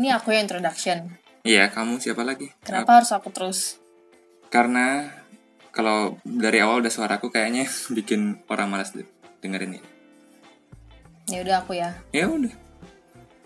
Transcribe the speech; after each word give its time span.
Ini 0.00 0.16
aku 0.16 0.32
yang 0.32 0.48
introduction. 0.48 1.12
Iya, 1.44 1.68
kamu 1.68 2.00
siapa 2.00 2.24
lagi? 2.24 2.48
Kenapa 2.64 2.96
harus 2.96 3.12
aku 3.12 3.28
terus? 3.28 3.76
Karena 4.48 5.12
kalau 5.76 6.16
dari 6.24 6.56
awal 6.64 6.80
udah 6.80 6.88
suaraku 6.88 7.28
kayaknya 7.28 7.68
bikin 8.00 8.40
orang 8.48 8.72
malas 8.72 8.96
de- 8.96 9.04
dengerin 9.44 9.76
ini. 9.76 9.84
Ya 11.28 11.44
udah 11.44 11.56
aku 11.60 11.76
ya. 11.76 12.00
Ya 12.16 12.32
udah. 12.32 12.48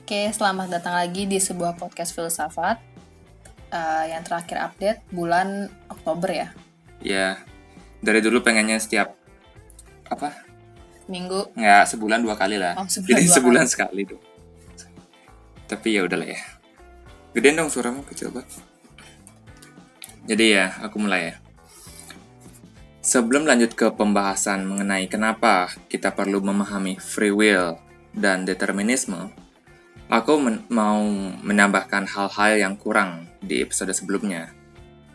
Oke, 0.06 0.30
selamat 0.30 0.78
datang 0.78 0.94
lagi 0.94 1.26
di 1.26 1.42
sebuah 1.42 1.74
podcast 1.74 2.14
filsafat 2.14 2.78
eh, 3.74 4.04
yang 4.14 4.22
terakhir 4.22 4.62
update 4.62 5.02
bulan 5.10 5.66
Oktober 5.90 6.30
ya. 6.30 6.48
Ya, 7.02 7.42
dari 7.98 8.22
dulu 8.22 8.46
pengennya 8.46 8.78
setiap 8.78 9.10
apa? 10.06 10.30
Minggu. 11.10 11.50
Nggak 11.58 11.90
sebulan 11.90 12.22
dua 12.22 12.38
kali 12.38 12.62
lah. 12.62 12.78
Oh, 12.78 12.86
sebulan 12.86 13.10
Jadi 13.10 13.22
dua 13.26 13.34
sebulan 13.42 13.66
sekali 13.66 14.06
tuh. 14.06 14.33
Tapi 15.64 15.96
ya 15.96 16.04
udahlah 16.04 16.28
ya. 16.28 16.40
Gedein 17.34 17.58
dong 17.58 17.72
suaramu 17.72 18.04
kecil 18.06 18.30
banget. 18.30 18.62
Jadi 20.24 20.44
ya, 20.56 20.76
aku 20.80 20.96
mulai 20.96 21.32
ya. 21.32 21.34
Sebelum 23.04 23.44
lanjut 23.44 23.76
ke 23.76 23.92
pembahasan 23.92 24.64
mengenai 24.64 25.04
kenapa 25.12 25.68
kita 25.92 26.16
perlu 26.16 26.40
memahami 26.40 26.96
free 26.96 27.34
will 27.34 27.76
dan 28.16 28.48
determinisme, 28.48 29.28
aku 30.08 30.40
men- 30.40 30.64
mau 30.72 31.04
menambahkan 31.44 32.08
hal-hal 32.08 32.56
yang 32.56 32.74
kurang 32.80 33.28
di 33.44 33.60
episode 33.60 33.92
sebelumnya. 33.92 34.56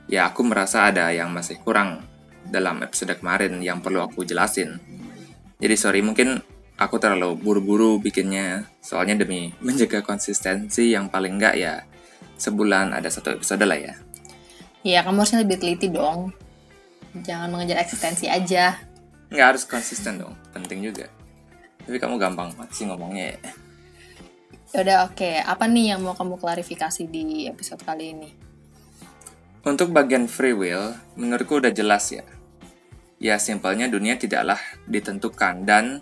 Ya, 0.06 0.30
aku 0.30 0.46
merasa 0.46 0.86
ada 0.86 1.10
yang 1.10 1.34
masih 1.34 1.58
kurang 1.66 2.06
dalam 2.46 2.82
episode 2.86 3.18
kemarin 3.18 3.58
yang 3.62 3.82
perlu 3.82 4.06
aku 4.06 4.22
jelasin. 4.22 4.78
Jadi 5.58 5.76
sorry, 5.78 6.06
mungkin 6.06 6.46
aku 6.80 6.96
terlalu 6.96 7.36
buru-buru 7.36 8.00
bikinnya, 8.00 8.64
soalnya 8.80 9.28
demi 9.28 9.52
menjaga 9.60 10.00
konsistensi 10.00 10.96
yang 10.96 11.12
paling 11.12 11.36
enggak 11.36 11.60
ya 11.60 11.84
sebulan 12.40 12.96
ada 12.96 13.12
satu 13.12 13.36
episode 13.36 13.68
lah 13.68 13.76
ya. 13.76 13.94
Ya, 14.80 15.04
kamu 15.04 15.28
harusnya 15.28 15.44
lebih 15.44 15.60
teliti 15.60 15.92
dong. 15.92 16.32
Jangan 17.12 17.52
mengejar 17.52 17.84
eksistensi 17.84 18.32
aja. 18.32 18.80
Nggak 19.28 19.48
harus 19.54 19.64
konsisten 19.68 20.24
dong, 20.24 20.34
penting 20.56 20.80
juga. 20.80 21.12
Tapi 21.84 22.00
kamu 22.00 22.16
gampang 22.16 22.56
banget 22.56 22.72
sih 22.72 22.88
ngomongnya 22.88 23.36
ya. 23.36 23.40
Udah 24.80 24.98
oke, 25.12 25.44
apa 25.44 25.68
nih 25.68 25.94
yang 25.94 26.00
mau 26.06 26.16
kamu 26.16 26.40
klarifikasi 26.40 27.04
di 27.12 27.50
episode 27.52 27.84
kali 27.84 28.16
ini? 28.16 28.30
Untuk 29.68 29.92
bagian 29.92 30.32
free 30.32 30.56
will, 30.56 30.96
menurutku 31.20 31.60
udah 31.60 31.76
jelas 31.76 32.08
ya. 32.16 32.24
Ya, 33.20 33.36
simpelnya 33.36 33.92
dunia 33.92 34.16
tidaklah 34.16 34.62
ditentukan 34.88 35.68
dan 35.68 36.00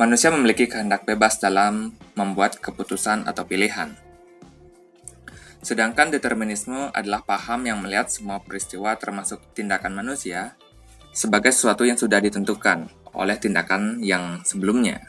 manusia 0.00 0.32
memiliki 0.32 0.64
kehendak 0.64 1.04
bebas 1.04 1.36
dalam 1.36 1.92
membuat 2.16 2.56
keputusan 2.56 3.28
atau 3.28 3.44
pilihan. 3.44 3.92
Sedangkan 5.60 6.08
determinisme 6.08 6.88
adalah 6.96 7.20
paham 7.20 7.68
yang 7.68 7.84
melihat 7.84 8.08
semua 8.08 8.40
peristiwa 8.40 8.96
termasuk 8.96 9.52
tindakan 9.52 9.92
manusia 9.92 10.56
sebagai 11.12 11.52
sesuatu 11.52 11.84
yang 11.84 12.00
sudah 12.00 12.16
ditentukan 12.16 12.88
oleh 13.12 13.36
tindakan 13.36 14.00
yang 14.00 14.40
sebelumnya. 14.40 15.04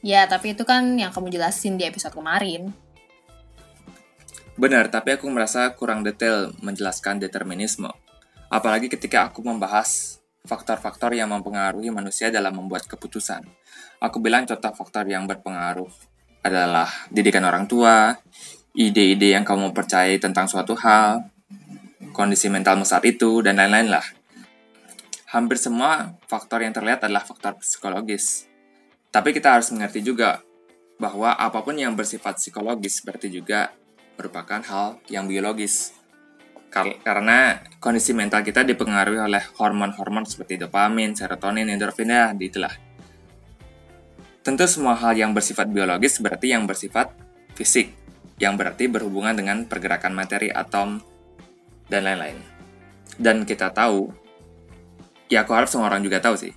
Ya, 0.00 0.24
tapi 0.24 0.56
itu 0.56 0.64
kan 0.64 0.96
yang 0.96 1.12
kamu 1.12 1.28
jelasin 1.28 1.76
di 1.76 1.84
episode 1.84 2.16
kemarin. 2.16 2.72
Benar, 4.56 4.88
tapi 4.88 5.12
aku 5.12 5.28
merasa 5.28 5.68
kurang 5.76 6.00
detail 6.00 6.56
menjelaskan 6.64 7.20
determinisme. 7.20 7.92
Apalagi 8.48 8.88
ketika 8.88 9.28
aku 9.28 9.44
membahas 9.44 10.24
faktor-faktor 10.44 11.16
yang 11.16 11.32
mempengaruhi 11.32 11.88
manusia 11.88 12.28
dalam 12.28 12.56
membuat 12.56 12.84
keputusan. 12.84 13.44
Aku 14.02 14.18
bilang 14.22 14.46
contoh 14.48 14.72
faktor 14.74 15.06
yang 15.06 15.26
berpengaruh 15.28 15.90
adalah 16.44 16.90
didikan 17.08 17.44
orang 17.46 17.64
tua, 17.64 18.12
ide-ide 18.76 19.32
yang 19.32 19.46
kamu 19.46 19.72
percayai 19.72 20.20
tentang 20.20 20.44
suatu 20.50 20.76
hal, 20.76 21.30
kondisi 22.12 22.52
mentalmu 22.52 22.84
saat 22.84 23.06
itu, 23.08 23.40
dan 23.40 23.56
lain-lain 23.56 23.88
lah. 23.88 24.04
Hampir 25.32 25.58
semua 25.58 26.14
faktor 26.30 26.62
yang 26.62 26.70
terlihat 26.70 27.06
adalah 27.06 27.24
faktor 27.24 27.58
psikologis. 27.58 28.46
Tapi 29.10 29.34
kita 29.34 29.56
harus 29.56 29.70
mengerti 29.70 30.04
juga 30.04 30.42
bahwa 30.98 31.34
apa 31.34 31.58
pun 31.62 31.74
yang 31.74 31.98
bersifat 31.98 32.38
psikologis 32.38 33.02
berarti 33.02 33.30
juga 33.30 33.74
merupakan 34.14 34.62
hal 34.62 35.02
yang 35.10 35.26
biologis. 35.26 35.94
Kar- 36.70 36.98
karena 37.02 37.62
kondisi 37.78 38.10
mental 38.10 38.42
kita 38.42 38.66
dipengaruhi 38.66 39.22
oleh 39.22 39.42
hormon-hormon 39.58 40.26
seperti 40.26 40.58
dopamin, 40.58 41.14
serotonin, 41.14 41.70
endorfin, 41.70 42.10
ya 42.10 42.34
itulah. 42.34 42.74
Tentu 44.44 44.68
semua 44.68 44.92
hal 44.92 45.16
yang 45.16 45.32
bersifat 45.32 45.72
biologis 45.72 46.20
berarti 46.20 46.52
yang 46.52 46.68
bersifat 46.68 47.16
fisik, 47.56 47.96
yang 48.36 48.60
berarti 48.60 48.92
berhubungan 48.92 49.32
dengan 49.32 49.64
pergerakan 49.64 50.12
materi, 50.12 50.52
atom, 50.52 51.00
dan 51.88 52.04
lain-lain. 52.04 52.36
Dan 53.16 53.48
kita 53.48 53.72
tahu, 53.72 54.12
ya 55.32 55.48
aku 55.48 55.56
harap 55.56 55.72
semua 55.72 55.88
orang 55.88 56.04
juga 56.04 56.20
tahu 56.20 56.36
sih, 56.36 56.52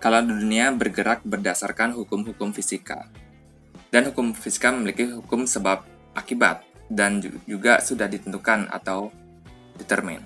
kalau 0.00 0.24
dunia 0.24 0.72
bergerak 0.72 1.20
berdasarkan 1.20 1.92
hukum-hukum 1.92 2.56
fisika. 2.56 3.04
Dan 3.92 4.08
hukum 4.08 4.32
fisika 4.32 4.72
memiliki 4.72 5.12
hukum 5.12 5.44
sebab 5.44 5.84
akibat 6.16 6.64
dan 6.88 7.20
ju- 7.20 7.36
juga 7.44 7.84
sudah 7.84 8.08
ditentukan 8.08 8.72
atau 8.72 9.12
determine. 9.76 10.24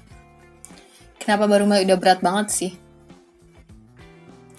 Kenapa 1.18 1.50
baru 1.50 1.66
mulai 1.66 1.82
udah 1.88 1.98
berat 1.98 2.20
banget 2.22 2.46
sih? 2.54 2.72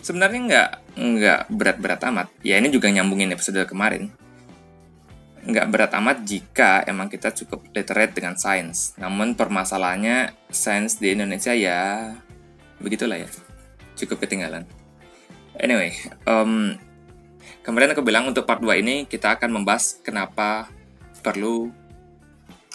Sebenarnya 0.06 0.40
nggak 0.46 0.70
nggak 1.02 1.42
berat-berat 1.50 2.02
amat. 2.14 2.30
Ya 2.46 2.62
ini 2.62 2.70
juga 2.70 2.94
nyambungin 2.94 3.34
episode 3.34 3.66
kemarin. 3.66 4.14
Nggak 5.42 5.66
berat 5.74 5.92
amat 5.98 6.22
jika 6.22 6.86
emang 6.86 7.10
kita 7.10 7.34
cukup 7.34 7.66
literate 7.74 8.14
dengan 8.14 8.38
sains. 8.38 8.94
Namun 9.02 9.34
permasalahannya 9.34 10.38
sains 10.54 11.02
di 11.02 11.18
Indonesia 11.18 11.58
ya 11.58 12.14
begitulah 12.78 13.18
ya. 13.18 13.26
Cukup 13.98 14.22
ketinggalan. 14.22 14.70
Anyway, 15.58 15.98
em, 16.30 16.78
kemarin 17.66 17.98
aku 17.98 18.06
bilang 18.06 18.30
untuk 18.30 18.46
part 18.46 18.62
2 18.62 18.86
ini 18.86 19.10
kita 19.10 19.42
akan 19.42 19.58
membahas 19.58 19.98
kenapa 20.06 20.70
perlu 21.26 21.74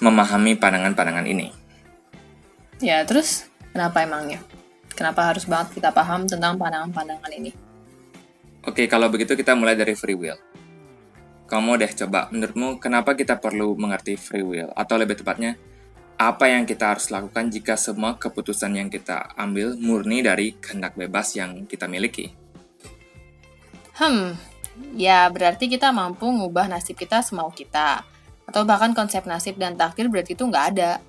memahami 0.03 0.59
pandangan-pandangan 0.59 1.31
ini. 1.31 1.55
Ya, 2.83 3.07
terus 3.07 3.47
kenapa 3.71 4.03
emangnya? 4.03 4.43
Kenapa 4.95 5.33
harus 5.33 5.49
banget 5.49 5.81
kita 5.81 5.91
paham 5.95 6.29
tentang 6.29 6.59
pandangan-pandangan 6.61 7.33
ini? 7.35 7.53
Oke, 8.67 8.85
kalau 8.85 9.09
begitu 9.09 9.33
kita 9.33 9.57
mulai 9.57 9.73
dari 9.73 9.97
free 9.97 10.19
will. 10.19 10.37
Kamu 11.49 11.81
deh 11.81 11.91
coba, 12.05 12.29
menurutmu 12.31 12.79
kenapa 12.79 13.17
kita 13.17 13.41
perlu 13.41 13.75
mengerti 13.75 14.15
free 14.15 14.45
will? 14.45 14.71
Atau 14.77 15.01
lebih 15.01 15.19
tepatnya, 15.19 15.59
apa 16.21 16.53
yang 16.53 16.69
kita 16.69 16.93
harus 16.95 17.09
lakukan 17.09 17.49
jika 17.49 17.81
semua 17.81 18.21
keputusan 18.21 18.77
yang 18.77 18.93
kita 18.93 19.33
ambil 19.41 19.73
murni 19.81 20.21
dari 20.21 20.53
kehendak 20.61 20.93
bebas 20.93 21.33
yang 21.33 21.65
kita 21.65 21.89
miliki? 21.89 22.29
Hmm, 23.97 24.37
ya 24.93 25.25
berarti 25.33 25.67
kita 25.67 25.89
mampu 25.91 26.29
ngubah 26.29 26.69
nasib 26.69 27.01
kita 27.01 27.25
semau 27.25 27.49
kita. 27.49 28.05
Atau 28.45 28.69
bahkan 28.69 28.93
konsep 28.93 29.25
nasib 29.25 29.57
dan 29.57 29.81
takdir 29.81 30.13
berarti 30.13 30.37
itu 30.37 30.45
nggak 30.45 30.67
ada. 30.77 31.01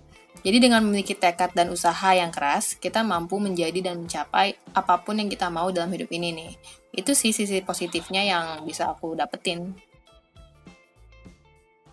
Jadi 0.42 0.58
dengan 0.58 0.82
memiliki 0.82 1.14
tekad 1.14 1.54
dan 1.54 1.70
usaha 1.70 2.18
yang 2.18 2.34
keras, 2.34 2.74
kita 2.74 3.06
mampu 3.06 3.38
menjadi 3.38 3.78
dan 3.94 4.02
mencapai 4.02 4.58
apa 4.74 4.98
pun 5.06 5.22
yang 5.22 5.30
kita 5.30 5.54
mau 5.54 5.70
dalam 5.70 5.94
hidup 5.94 6.10
ini 6.10 6.34
nih. 6.34 6.52
Itu 6.98 7.14
sih 7.14 7.30
sisi 7.30 7.62
positifnya 7.62 8.26
yang 8.26 8.66
bisa 8.66 8.90
aku 8.90 9.14
dapetin. 9.14 9.78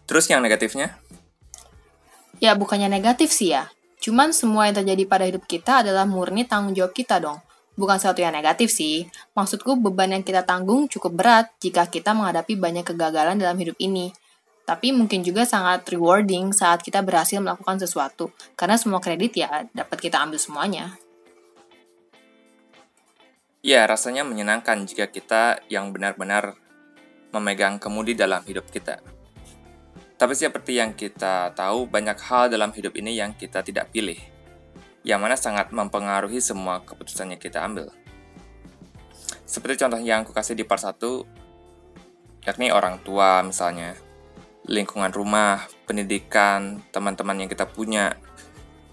Terus 0.09 0.25
yang 0.33 0.41
negatifnya? 0.41 0.97
Ya 2.41 2.57
bukannya 2.57 2.89
negatif 2.89 3.29
sih 3.29 3.53
ya. 3.53 3.69
Cuman 4.01 4.33
semua 4.33 4.65
yang 4.65 4.81
terjadi 4.81 5.05
pada 5.05 5.29
hidup 5.29 5.45
kita 5.45 5.85
adalah 5.85 6.09
murni 6.09 6.49
tanggung 6.49 6.73
jawab 6.73 6.97
kita 6.97 7.21
dong. 7.21 7.37
Bukan 7.77 8.01
sesuatu 8.01 8.25
yang 8.25 8.33
negatif 8.33 8.73
sih. 8.73 9.05
Maksudku 9.37 9.77
beban 9.77 10.17
yang 10.17 10.25
kita 10.25 10.49
tanggung 10.49 10.89
cukup 10.89 11.13
berat 11.13 11.47
jika 11.61 11.85
kita 11.85 12.17
menghadapi 12.17 12.57
banyak 12.57 12.89
kegagalan 12.89 13.37
dalam 13.37 13.61
hidup 13.61 13.77
ini. 13.77 14.09
Tapi 14.69 14.93
mungkin 14.93 15.25
juga 15.25 15.49
sangat 15.49 15.89
rewarding 15.89 16.53
saat 16.53 16.85
kita 16.85 17.01
berhasil 17.01 17.41
melakukan 17.41 17.81
sesuatu. 17.81 18.29
Karena 18.53 18.77
semua 18.77 19.01
kredit 19.01 19.33
ya 19.41 19.65
dapat 19.73 19.97
kita 19.97 20.21
ambil 20.21 20.37
semuanya. 20.37 20.93
Ya, 23.65 23.89
rasanya 23.89 24.29
menyenangkan 24.29 24.85
jika 24.85 25.09
kita 25.09 25.65
yang 25.73 25.89
benar-benar 25.97 26.53
memegang 27.33 27.81
kemudi 27.81 28.13
dalam 28.13 28.45
hidup 28.45 28.69
kita. 28.69 29.01
Tapi 30.21 30.35
seperti 30.37 30.77
yang 30.77 30.93
kita 30.93 31.57
tahu, 31.57 31.89
banyak 31.89 32.21
hal 32.29 32.53
dalam 32.53 32.69
hidup 32.77 32.93
ini 33.01 33.17
yang 33.17 33.33
kita 33.33 33.65
tidak 33.65 33.89
pilih, 33.89 34.21
yang 35.01 35.25
mana 35.25 35.39
sangat 35.39 35.73
mempengaruhi 35.73 36.45
semua 36.45 36.85
keputusan 36.85 37.33
yang 37.33 37.41
kita 37.41 37.65
ambil. 37.65 37.89
Seperti 39.49 39.81
contoh 39.81 40.01
yang 40.03 40.29
aku 40.29 40.37
kasih 40.37 40.53
di 40.53 40.67
part 40.67 40.85
1, 40.85 40.99
yakni 42.45 42.69
orang 42.75 42.99
tua 43.07 43.41
misalnya, 43.47 43.97
lingkungan 44.69 45.11
rumah, 45.11 45.67
pendidikan, 45.89 46.85
teman-teman 46.93 47.43
yang 47.43 47.51
kita 47.51 47.65
punya, 47.67 48.21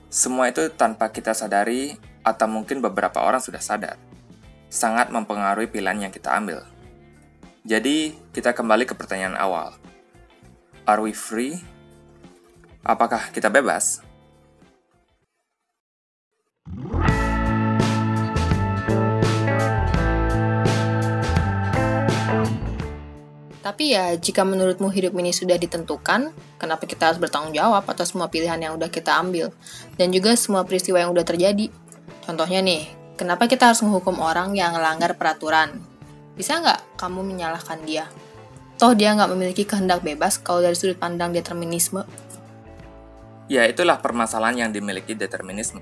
semua 0.08 0.48
itu 0.48 0.72
tanpa 0.72 1.12
kita 1.12 1.36
sadari 1.36 2.00
atau 2.24 2.48
mungkin 2.48 2.80
beberapa 2.80 3.22
orang 3.22 3.44
sudah 3.44 3.60
sadar, 3.60 4.00
sangat 4.72 5.12
mempengaruhi 5.12 5.68
pilihan 5.68 6.08
yang 6.08 6.14
kita 6.16 6.32
ambil. 6.34 6.64
Jadi, 7.68 8.16
kita 8.32 8.56
kembali 8.56 8.88
ke 8.88 8.96
pertanyaan 8.96 9.36
awal. 9.36 9.76
Are 10.86 11.02
we 11.02 11.12
free 11.12 11.60
Apakah 12.86 13.34
kita 13.34 13.50
bebas? 13.50 14.06
Tapi 23.66 23.98
ya, 23.98 24.14
jika 24.14 24.46
menurutmu 24.46 24.94
hidup 24.94 25.18
ini 25.18 25.34
sudah 25.34 25.58
ditentukan, 25.58 26.30
kenapa 26.62 26.86
kita 26.86 27.10
harus 27.10 27.18
bertanggung 27.18 27.50
jawab 27.50 27.82
atas 27.90 28.14
semua 28.14 28.30
pilihan 28.30 28.62
yang 28.62 28.78
udah 28.78 28.94
kita 28.94 29.18
ambil? 29.18 29.50
Dan 29.98 30.14
juga 30.14 30.38
semua 30.38 30.62
peristiwa 30.70 31.02
yang 31.02 31.10
udah 31.10 31.26
terjadi. 31.26 31.74
Contohnya 32.30 32.62
nih, 32.62 32.86
kenapa 33.18 33.50
kita 33.50 33.74
harus 33.74 33.82
menghukum 33.82 34.22
orang 34.22 34.54
yang 34.54 34.78
melanggar 34.78 35.18
peraturan? 35.18 35.82
Bisa 36.38 36.62
nggak 36.62 36.94
kamu 36.94 37.26
menyalahkan 37.26 37.82
dia? 37.90 38.06
Toh 38.78 38.94
dia 38.94 39.18
nggak 39.18 39.34
memiliki 39.34 39.66
kehendak 39.66 40.06
bebas 40.06 40.38
kalau 40.38 40.62
dari 40.62 40.78
sudut 40.78 41.02
pandang 41.02 41.34
determinisme. 41.34 42.06
Ya, 43.50 43.66
itulah 43.66 43.98
permasalahan 43.98 44.70
yang 44.70 44.72
dimiliki 44.78 45.18
determinisme. 45.18 45.82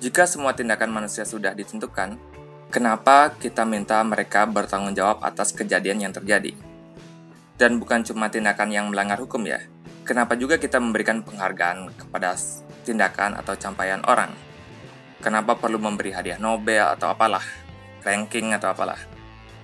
Jika 0.00 0.24
semua 0.24 0.56
tindakan 0.56 0.88
manusia 0.88 1.28
sudah 1.28 1.52
ditentukan, 1.52 2.16
kenapa 2.72 3.36
kita 3.36 3.68
minta 3.68 4.00
mereka 4.00 4.48
bertanggung 4.48 4.96
jawab 4.96 5.20
atas 5.20 5.52
kejadian 5.52 6.08
yang 6.08 6.16
terjadi? 6.16 6.71
Dan 7.62 7.78
bukan 7.78 8.02
cuma 8.02 8.26
tindakan 8.26 8.74
yang 8.74 8.90
melanggar 8.90 9.22
hukum 9.22 9.46
ya. 9.46 9.62
Kenapa 10.02 10.34
juga 10.34 10.58
kita 10.58 10.82
memberikan 10.82 11.22
penghargaan 11.22 11.94
kepada 11.94 12.34
tindakan 12.82 13.38
atau 13.38 13.54
campaian 13.54 14.02
orang? 14.02 14.34
Kenapa 15.22 15.54
perlu 15.54 15.78
memberi 15.78 16.10
hadiah 16.10 16.42
Nobel 16.42 16.82
atau 16.82 17.14
apalah, 17.14 17.46
ranking 18.02 18.50
atau 18.50 18.74
apalah? 18.74 18.98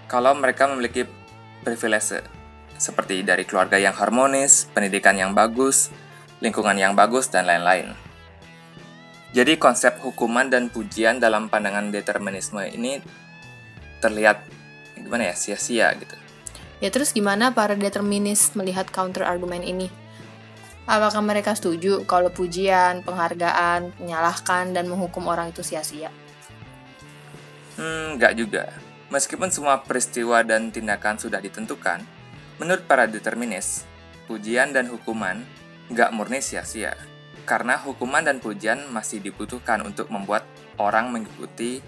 Kalau 0.06 0.30
mereka 0.38 0.70
memiliki 0.70 1.10
privilege 1.66 2.22
seperti 2.78 3.26
dari 3.26 3.42
keluarga 3.42 3.82
yang 3.82 3.98
harmonis, 3.98 4.70
pendidikan 4.70 5.18
yang 5.18 5.34
bagus, 5.34 5.90
lingkungan 6.38 6.78
yang 6.78 6.94
bagus, 6.94 7.26
dan 7.34 7.50
lain-lain. 7.50 7.98
Jadi 9.34 9.58
konsep 9.58 9.98
hukuman 10.06 10.46
dan 10.46 10.70
pujian 10.70 11.18
dalam 11.18 11.50
pandangan 11.50 11.90
determinisme 11.90 12.62
ini 12.62 13.02
terlihat 13.98 14.46
gimana 14.94 15.28
ya 15.28 15.34
sia-sia 15.34 15.90
gitu. 15.98 16.27
Ya 16.78 16.94
terus 16.94 17.10
gimana 17.10 17.50
para 17.50 17.74
determinis 17.74 18.54
melihat 18.54 18.86
counter 18.86 19.26
argumen 19.26 19.66
ini? 19.66 19.90
Apakah 20.88 21.20
mereka 21.20 21.52
setuju 21.52 22.06
kalau 22.08 22.32
pujian, 22.32 23.04
penghargaan, 23.04 23.92
menyalahkan, 24.00 24.72
dan 24.72 24.88
menghukum 24.88 25.28
orang 25.28 25.52
itu 25.52 25.60
sia-sia? 25.60 26.08
Hmm, 27.76 28.16
nggak 28.16 28.32
juga. 28.38 28.72
Meskipun 29.12 29.52
semua 29.52 29.84
peristiwa 29.84 30.40
dan 30.46 30.72
tindakan 30.72 31.20
sudah 31.20 31.44
ditentukan, 31.44 32.00
menurut 32.56 32.88
para 32.88 33.04
determinis, 33.04 33.84
pujian 34.30 34.72
dan 34.72 34.88
hukuman 34.88 35.44
nggak 35.92 36.14
murni 36.14 36.40
sia-sia. 36.40 36.96
Karena 37.44 37.76
hukuman 37.80 38.24
dan 38.24 38.40
pujian 38.40 38.88
masih 38.88 39.20
dibutuhkan 39.20 39.84
untuk 39.84 40.08
membuat 40.08 40.48
orang 40.80 41.12
mengikuti 41.12 41.84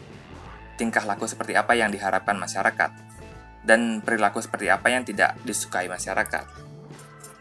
tingkah 0.81 1.05
laku 1.05 1.29
seperti 1.29 1.57
apa 1.57 1.77
yang 1.77 1.93
diharapkan 1.93 2.37
masyarakat 2.41 3.10
dan 3.65 4.01
perilaku 4.01 4.41
seperti 4.41 4.73
apa 4.73 4.89
yang 4.89 5.05
tidak 5.05 5.37
disukai 5.45 5.87
masyarakat. 5.87 6.45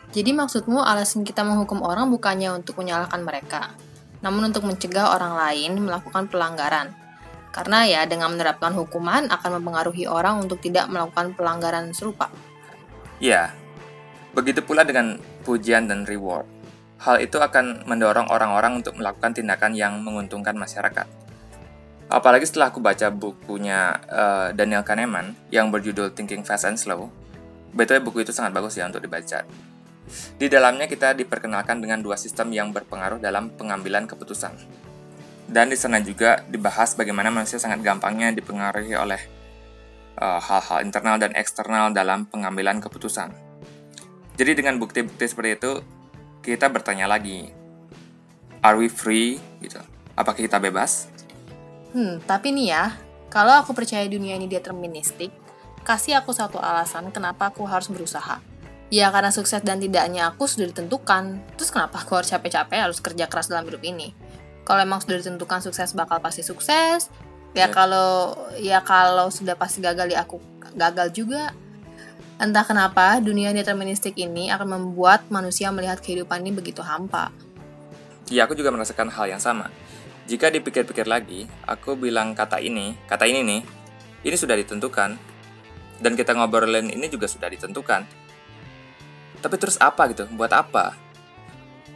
Jadi 0.10 0.32
maksudmu 0.34 0.82
alasan 0.82 1.22
kita 1.22 1.46
menghukum 1.46 1.86
orang 1.86 2.10
bukannya 2.10 2.50
untuk 2.50 2.82
menyalahkan 2.82 3.22
mereka, 3.22 3.78
namun 4.26 4.50
untuk 4.50 4.66
mencegah 4.66 5.14
orang 5.14 5.38
lain 5.38 5.78
melakukan 5.86 6.26
pelanggaran. 6.26 6.98
Karena 7.50 7.86
ya 7.86 8.02
dengan 8.06 8.34
menerapkan 8.34 8.74
hukuman 8.74 9.30
akan 9.30 9.62
mempengaruhi 9.62 10.06
orang 10.06 10.42
untuk 10.42 10.62
tidak 10.62 10.90
melakukan 10.90 11.34
pelanggaran 11.38 11.94
serupa. 11.94 12.30
Ya, 13.22 13.54
begitu 14.34 14.66
pula 14.66 14.82
dengan 14.82 15.22
pujian 15.46 15.90
dan 15.90 16.06
reward. 16.06 16.46
Hal 17.00 17.24
itu 17.24 17.40
akan 17.40 17.88
mendorong 17.88 18.28
orang-orang 18.28 18.84
untuk 18.84 19.00
melakukan 19.00 19.32
tindakan 19.32 19.72
yang 19.72 20.04
menguntungkan 20.04 20.58
masyarakat. 20.58 21.19
Apalagi 22.10 22.50
setelah 22.50 22.74
aku 22.74 22.82
baca 22.82 23.14
bukunya 23.14 23.94
uh, 24.10 24.50
Daniel 24.58 24.82
Kahneman 24.82 25.38
yang 25.54 25.70
berjudul 25.70 26.10
Thinking 26.18 26.42
Fast 26.42 26.66
and 26.66 26.82
Slow. 26.82 27.14
Betulnya 27.70 28.02
buku 28.02 28.26
itu 28.26 28.34
sangat 28.34 28.50
bagus 28.58 28.82
ya 28.82 28.90
untuk 28.90 29.06
dibaca. 29.06 29.46
Di 30.42 30.50
dalamnya 30.50 30.90
kita 30.90 31.14
diperkenalkan 31.14 31.78
dengan 31.86 32.02
dua 32.02 32.18
sistem 32.18 32.50
yang 32.50 32.74
berpengaruh 32.74 33.22
dalam 33.22 33.54
pengambilan 33.54 34.10
keputusan. 34.10 34.58
Dan 35.46 35.70
di 35.70 35.78
sana 35.78 36.02
juga 36.02 36.42
dibahas 36.50 36.98
bagaimana 36.98 37.30
manusia 37.30 37.62
sangat 37.62 37.86
gampangnya 37.86 38.34
dipengaruhi 38.34 38.98
oleh 38.98 39.22
eh, 40.18 40.40
hal-hal 40.42 40.82
uh, 40.82 40.86
internal 40.86 41.22
dan 41.22 41.34
eksternal 41.38 41.94
dalam 41.94 42.26
pengambilan 42.26 42.82
keputusan. 42.82 43.30
Jadi 44.34 44.52
dengan 44.58 44.82
bukti-bukti 44.82 45.30
seperti 45.30 45.62
itu, 45.62 45.72
kita 46.42 46.74
bertanya 46.74 47.06
lagi, 47.06 47.54
are 48.66 48.82
we 48.82 48.90
free? 48.90 49.38
Gitu. 49.62 49.78
Apakah 50.18 50.42
kita 50.42 50.58
bebas? 50.58 51.19
Hmm, 51.90 52.22
tapi 52.22 52.54
nih 52.54 52.68
ya, 52.70 52.86
kalau 53.34 53.54
aku 53.62 53.74
percaya 53.74 54.06
dunia 54.06 54.38
ini 54.38 54.46
deterministik, 54.46 55.34
kasih 55.82 56.22
aku 56.22 56.34
satu 56.34 56.62
alasan 56.62 57.10
kenapa 57.10 57.50
aku 57.50 57.66
harus 57.66 57.90
berusaha. 57.90 58.42
Ya 58.90 59.14
karena 59.14 59.30
sukses 59.30 59.62
dan 59.62 59.78
tidaknya 59.78 60.34
aku 60.34 60.50
sudah 60.50 60.70
ditentukan. 60.70 61.38
Terus 61.58 61.70
kenapa 61.70 62.02
aku 62.02 62.18
harus 62.18 62.30
capek-capek 62.34 62.90
harus 62.90 62.98
kerja 63.02 63.30
keras 63.30 63.50
dalam 63.50 63.66
hidup 63.70 63.86
ini? 63.86 64.14
Kalau 64.66 64.82
emang 64.82 65.02
sudah 65.02 65.22
ditentukan 65.22 65.62
sukses 65.62 65.94
bakal 65.94 66.18
pasti 66.22 66.42
sukses. 66.42 67.10
Ya, 67.54 67.66
ya. 67.66 67.68
kalau 67.70 68.38
ya 68.58 68.82
kalau 68.82 69.30
sudah 69.34 69.54
pasti 69.58 69.82
gagal 69.82 70.10
ya 70.10 70.26
aku 70.26 70.42
gagal 70.74 71.14
juga. 71.14 71.54
Entah 72.42 72.66
kenapa 72.66 73.22
dunia 73.22 73.54
deterministik 73.54 74.18
ini 74.18 74.50
akan 74.50 74.78
membuat 74.78 75.30
manusia 75.30 75.70
melihat 75.70 76.02
kehidupan 76.02 76.42
ini 76.42 76.54
begitu 76.54 76.82
hampa. 76.82 77.30
Ya 78.30 78.50
aku 78.50 78.58
juga 78.58 78.74
merasakan 78.74 79.10
hal 79.14 79.38
yang 79.38 79.42
sama 79.42 79.70
jika 80.30 80.54
dipikir-pikir 80.54 81.10
lagi, 81.10 81.50
aku 81.66 81.98
bilang 81.98 82.38
kata 82.38 82.62
ini, 82.62 82.94
kata 83.10 83.26
ini 83.26 83.42
nih, 83.42 83.62
ini 84.22 84.36
sudah 84.38 84.54
ditentukan. 84.54 85.18
Dan 85.98 86.14
kita 86.14 86.38
ngobrolin 86.38 86.86
ini 86.94 87.10
juga 87.10 87.26
sudah 87.26 87.50
ditentukan. 87.50 88.06
Tapi 89.42 89.56
terus 89.58 89.82
apa 89.82 90.06
gitu? 90.14 90.30
Buat 90.38 90.54
apa? 90.54 90.94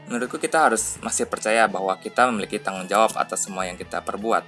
Menurutku 0.09 0.41
kita 0.41 0.65
harus 0.65 0.97
masih 1.06 1.30
percaya 1.30 1.69
bahwa 1.69 1.94
kita 2.01 2.25
memiliki 2.33 2.57
tanggung 2.57 2.89
jawab 2.89 3.13
atas 3.21 3.45
semua 3.45 3.69
yang 3.69 3.77
kita 3.77 4.01
perbuat. 4.01 4.44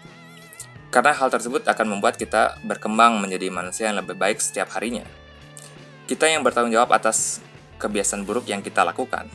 Karena 0.89 1.13
hal 1.13 1.29
tersebut 1.29 1.61
akan 1.69 1.85
membuat 1.95 2.17
kita 2.17 2.57
berkembang 2.65 3.21
menjadi 3.21 3.53
manusia 3.53 3.93
yang 3.93 4.01
lebih 4.01 4.17
baik 4.17 4.41
setiap 4.41 4.73
harinya. 4.73 5.05
Kita 6.09 6.25
yang 6.25 6.41
bertanggung 6.41 6.73
jawab 6.73 6.89
atas 6.89 7.37
kebiasaan 7.77 8.25
buruk 8.25 8.49
yang 8.49 8.65
kita 8.65 8.81
lakukan, 8.81 9.29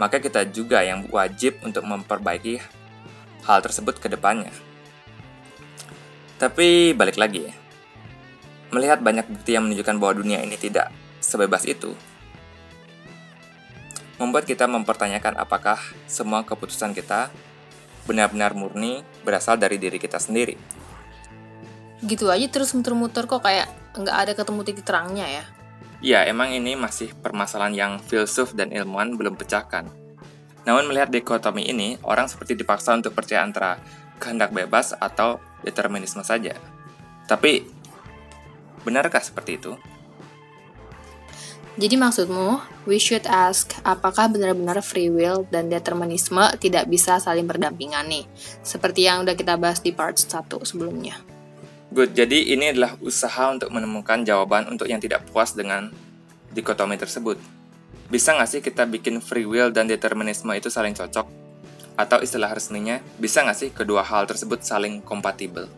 maka 0.00 0.24
kita 0.24 0.48
juga 0.48 0.80
yang 0.80 1.04
wajib 1.12 1.60
untuk 1.60 1.84
memperbaiki 1.84 2.79
hal 3.44 3.60
tersebut 3.64 4.00
ke 4.00 4.08
depannya. 4.10 4.52
Tapi 6.40 6.96
balik 6.96 7.20
lagi 7.20 7.52
ya, 7.52 7.54
melihat 8.72 9.04
banyak 9.04 9.28
bukti 9.28 9.52
yang 9.52 9.68
menunjukkan 9.68 9.96
bahwa 10.00 10.24
dunia 10.24 10.40
ini 10.40 10.56
tidak 10.56 10.88
sebebas 11.20 11.68
itu, 11.68 11.92
membuat 14.16 14.48
kita 14.48 14.64
mempertanyakan 14.64 15.36
apakah 15.36 15.76
semua 16.08 16.44
keputusan 16.44 16.96
kita 16.96 17.28
benar-benar 18.08 18.56
murni 18.56 19.04
berasal 19.24 19.60
dari 19.60 19.76
diri 19.76 20.00
kita 20.00 20.16
sendiri. 20.16 20.56
Gitu 22.00 22.32
aja 22.32 22.48
terus 22.48 22.72
muter-muter 22.72 23.28
kok 23.28 23.44
kayak 23.44 23.68
nggak 23.92 24.16
ada 24.16 24.32
ketemu 24.32 24.60
titik 24.64 24.84
terangnya 24.88 25.28
ya. 25.28 25.44
Ya, 26.00 26.24
emang 26.24 26.48
ini 26.48 26.80
masih 26.80 27.12
permasalahan 27.20 27.76
yang 27.76 27.92
filsuf 28.00 28.56
dan 28.56 28.72
ilmuwan 28.72 29.20
belum 29.20 29.36
pecahkan. 29.36 29.99
Namun 30.68 30.90
melihat 30.90 31.08
dikotomi 31.08 31.68
ini, 31.68 31.96
orang 32.04 32.28
seperti 32.28 32.56
dipaksa 32.56 32.92
untuk 32.96 33.16
percaya 33.16 33.44
antara 33.44 33.80
kehendak 34.20 34.52
bebas 34.52 34.92
atau 34.92 35.40
determinisme 35.64 36.20
saja. 36.20 36.56
Tapi, 37.24 37.64
benarkah 38.84 39.24
seperti 39.24 39.56
itu? 39.56 39.72
Jadi 41.80 41.96
maksudmu, 41.96 42.60
we 42.84 43.00
should 43.00 43.24
ask, 43.24 43.72
apakah 43.86 44.28
benar-benar 44.28 44.84
free 44.84 45.08
will 45.08 45.48
dan 45.48 45.72
determinisme 45.72 46.42
tidak 46.60 46.84
bisa 46.90 47.16
saling 47.16 47.48
berdampingan 47.48 48.04
nih? 48.04 48.28
Seperti 48.60 49.08
yang 49.08 49.24
udah 49.24 49.32
kita 49.32 49.56
bahas 49.56 49.80
di 49.80 49.94
part 49.94 50.20
1 50.20 50.44
sebelumnya. 50.66 51.16
Good, 51.90 52.12
jadi 52.12 52.52
ini 52.52 52.76
adalah 52.76 53.00
usaha 53.00 53.48
untuk 53.48 53.72
menemukan 53.72 54.22
jawaban 54.22 54.68
untuk 54.68 54.92
yang 54.92 55.00
tidak 55.00 55.24
puas 55.30 55.56
dengan 55.56 55.88
dikotomi 56.52 57.00
tersebut. 57.00 57.59
Bisa 58.10 58.34
nggak 58.34 58.50
sih 58.50 58.58
kita 58.58 58.90
bikin 58.90 59.22
free 59.22 59.46
will 59.46 59.70
dan 59.70 59.86
determinisme 59.86 60.50
itu 60.50 60.66
saling 60.66 60.98
cocok? 60.98 61.30
Atau 61.94 62.18
istilah 62.18 62.50
resminya, 62.50 62.98
bisa 63.22 63.46
nggak 63.46 63.54
sih 63.54 63.70
kedua 63.70 64.02
hal 64.02 64.26
tersebut 64.26 64.66
saling 64.66 64.98
kompatibel? 64.98 65.70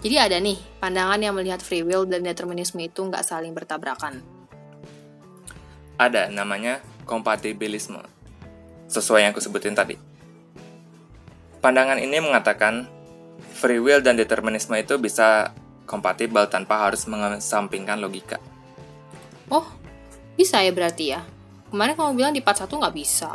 Jadi 0.00 0.16
ada 0.16 0.40
nih, 0.40 0.56
pandangan 0.80 1.20
yang 1.20 1.36
melihat 1.36 1.60
free 1.60 1.84
will 1.84 2.08
dan 2.08 2.24
determinisme 2.24 2.80
itu 2.80 3.04
nggak 3.04 3.24
saling 3.24 3.52
bertabrakan. 3.52 4.24
Ada, 6.00 6.32
namanya 6.32 6.80
kompatibilisme. 7.04 8.00
Sesuai 8.88 9.28
yang 9.28 9.32
aku 9.36 9.44
sebutin 9.44 9.76
tadi. 9.76 10.00
Pandangan 11.60 12.00
ini 12.00 12.20
mengatakan 12.24 12.88
free 13.52 13.80
will 13.80 14.00
dan 14.00 14.16
determinisme 14.16 14.76
itu 14.76 14.96
bisa 14.96 15.52
kompatibel 15.84 16.48
tanpa 16.48 16.88
harus 16.88 17.04
mengesampingkan 17.04 18.00
logika. 18.00 18.40
Oh, 19.52 19.64
bisa 20.36 20.60
ya 20.60 20.72
berarti 20.72 21.04
ya? 21.16 21.33
Kemarin 21.74 21.98
kamu 21.98 22.14
bilang 22.14 22.30
di 22.30 22.38
part 22.38 22.54
1 22.54 22.70
nggak 22.70 22.94
bisa. 22.94 23.34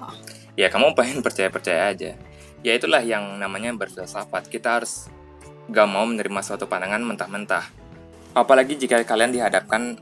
Ya 0.55 0.71
kamu 0.71 0.95
pengen 0.97 1.19
percaya-percaya 1.19 1.91
aja. 1.91 2.15
Ya 2.63 2.71
itulah 2.71 3.03
yang 3.03 3.35
namanya 3.35 3.75
berfilsafat. 3.75 4.47
Kita 4.47 4.79
harus 4.79 5.11
gak 5.67 5.87
mau 5.91 6.07
menerima 6.07 6.39
suatu 6.39 6.63
pandangan 6.63 7.03
mentah-mentah. 7.03 7.67
Apalagi 8.31 8.79
jika 8.79 9.03
kalian 9.03 9.35
dihadapkan 9.35 9.99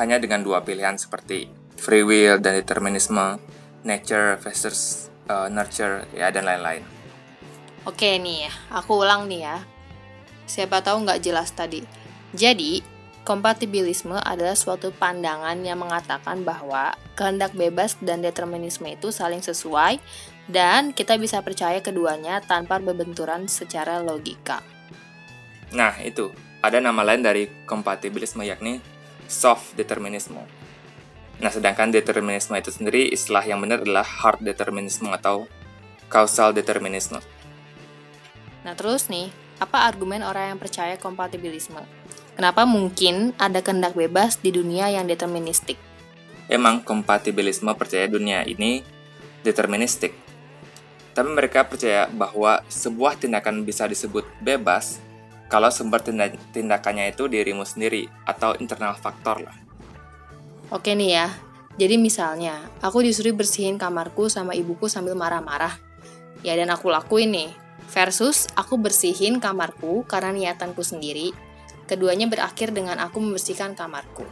hanya 0.00 0.16
dengan 0.16 0.40
dua 0.40 0.64
pilihan 0.64 0.96
seperti 0.96 1.52
free 1.76 2.00
will 2.00 2.40
dan 2.40 2.56
determinisme, 2.56 3.36
nature 3.84 4.40
versus 4.40 5.12
uh, 5.28 5.52
nurture, 5.52 6.08
ya 6.16 6.32
dan 6.32 6.48
lain-lain. 6.48 6.88
Oke 7.84 8.16
nih 8.16 8.48
ya, 8.48 8.52
aku 8.72 9.04
ulang 9.04 9.28
nih 9.28 9.44
ya. 9.44 9.56
Siapa 10.48 10.80
tahu 10.80 11.04
nggak 11.04 11.20
jelas 11.20 11.52
tadi. 11.52 11.84
Jadi, 12.32 12.80
kompatibilisme 13.22 14.18
adalah 14.18 14.58
suatu 14.58 14.90
pandangan 14.90 15.54
yang 15.62 15.78
mengatakan 15.78 16.42
bahwa 16.42 16.94
kehendak 17.14 17.54
bebas 17.54 17.94
dan 18.02 18.22
determinisme 18.22 18.86
itu 18.90 19.14
saling 19.14 19.42
sesuai 19.42 20.02
dan 20.50 20.90
kita 20.90 21.14
bisa 21.18 21.38
percaya 21.40 21.78
keduanya 21.78 22.42
tanpa 22.42 22.82
berbenturan 22.82 23.46
secara 23.46 24.02
logika. 24.02 24.60
Nah, 25.72 25.96
itu. 26.02 26.30
Ada 26.62 26.78
nama 26.78 27.02
lain 27.02 27.26
dari 27.26 27.50
kompatibilisme 27.66 28.46
yakni 28.46 28.78
soft 29.26 29.74
determinisme. 29.74 30.38
Nah, 31.42 31.50
sedangkan 31.50 31.90
determinisme 31.90 32.54
itu 32.54 32.70
sendiri 32.70 33.10
istilah 33.10 33.42
yang 33.42 33.58
benar 33.58 33.82
adalah 33.82 34.06
hard 34.06 34.46
determinisme 34.46 35.10
atau 35.10 35.50
causal 36.06 36.54
determinisme. 36.54 37.18
Nah, 38.62 38.78
terus 38.78 39.10
nih, 39.10 39.34
apa 39.58 39.90
argumen 39.90 40.22
orang 40.22 40.54
yang 40.54 40.60
percaya 40.62 40.94
kompatibilisme? 40.94 41.82
Kenapa 42.32 42.64
mungkin 42.64 43.36
ada 43.36 43.60
kehendak 43.60 43.92
bebas 43.92 44.40
di 44.40 44.48
dunia 44.48 44.88
yang 44.88 45.04
deterministik? 45.04 45.76
Emang 46.48 46.80
kompatibilisme 46.80 47.68
percaya 47.76 48.08
dunia 48.08 48.44
ini 48.48 48.80
deterministik. 49.44 50.16
Tapi 51.12 51.28
mereka 51.28 51.68
percaya 51.68 52.08
bahwa 52.08 52.64
sebuah 52.72 53.20
tindakan 53.20 53.68
bisa 53.68 53.84
disebut 53.84 54.24
bebas 54.40 54.96
kalau 55.52 55.68
sumber 55.68 56.00
tindakannya 56.56 57.12
itu 57.12 57.28
dirimu 57.28 57.68
sendiri 57.68 58.08
atau 58.24 58.56
internal 58.56 58.96
faktor 58.96 59.44
lah. 59.44 59.56
Oke 60.72 60.96
nih 60.96 61.20
ya, 61.20 61.28
jadi 61.76 62.00
misalnya 62.00 62.64
aku 62.80 63.04
disuruh 63.04 63.36
bersihin 63.36 63.76
kamarku 63.76 64.32
sama 64.32 64.56
ibuku 64.56 64.88
sambil 64.88 65.12
marah-marah. 65.12 65.76
Ya 66.40 66.56
dan 66.56 66.72
aku 66.72 66.88
lakuin 66.88 67.36
nih. 67.36 67.50
Versus 67.92 68.48
aku 68.56 68.80
bersihin 68.80 69.36
kamarku 69.36 70.08
karena 70.08 70.32
niatanku 70.32 70.80
sendiri. 70.80 71.36
Keduanya 71.86 72.30
berakhir 72.30 72.70
dengan 72.70 72.98
aku 73.02 73.18
membersihkan 73.18 73.74
kamarku. 73.74 74.24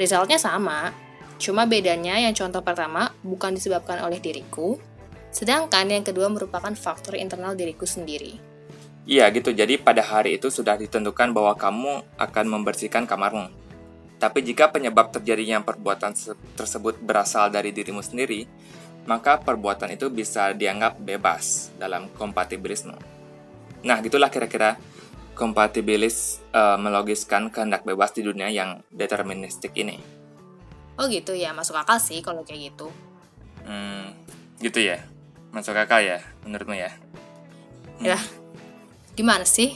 Resultnya 0.00 0.40
sama, 0.40 0.90
cuma 1.38 1.68
bedanya 1.68 2.18
yang 2.18 2.34
contoh 2.34 2.64
pertama 2.64 3.14
bukan 3.22 3.54
disebabkan 3.54 4.02
oleh 4.02 4.18
diriku, 4.18 4.80
sedangkan 5.30 5.86
yang 5.90 6.02
kedua 6.02 6.26
merupakan 6.30 6.72
faktor 6.74 7.14
internal 7.14 7.54
diriku 7.54 7.86
sendiri. 7.86 8.38
Iya 9.04 9.28
gitu, 9.36 9.52
jadi 9.52 9.76
pada 9.76 10.00
hari 10.00 10.40
itu 10.40 10.48
sudah 10.48 10.80
ditentukan 10.80 11.36
bahwa 11.36 11.52
kamu 11.54 12.16
akan 12.16 12.44
membersihkan 12.48 13.04
kamarmu. 13.04 13.52
Tapi 14.16 14.40
jika 14.40 14.72
penyebab 14.72 15.12
terjadinya 15.12 15.60
perbuatan 15.60 16.16
tersebut 16.56 16.96
berasal 17.04 17.52
dari 17.52 17.76
dirimu 17.76 18.00
sendiri, 18.00 18.48
maka 19.04 19.36
perbuatan 19.36 19.92
itu 19.92 20.08
bisa 20.08 20.56
dianggap 20.56 20.96
bebas 20.96 21.68
dalam 21.76 22.08
kompatibilisme. 22.16 22.96
Nah, 23.84 24.00
gitulah 24.00 24.32
kira-kira 24.32 24.80
kompatibilis 25.34 26.40
uh, 26.54 26.78
melogiskan 26.78 27.50
kehendak 27.50 27.82
bebas 27.82 28.14
di 28.14 28.22
dunia 28.22 28.48
yang 28.48 28.80
deterministik 28.94 29.74
ini. 29.74 29.98
Oh 30.94 31.10
gitu 31.10 31.34
ya, 31.34 31.50
masuk 31.50 31.74
akal 31.74 31.98
sih 31.98 32.22
kalau 32.22 32.46
kayak 32.46 32.72
gitu. 32.72 32.88
Hmm, 33.66 34.14
gitu 34.62 34.78
ya, 34.78 35.02
masuk 35.50 35.74
akal 35.74 35.98
ya, 35.98 36.22
menurutmu 36.46 36.78
ya? 36.78 36.94
Hmm. 37.98 38.14
Ya, 38.14 38.18
gimana 39.18 39.42
sih? 39.42 39.74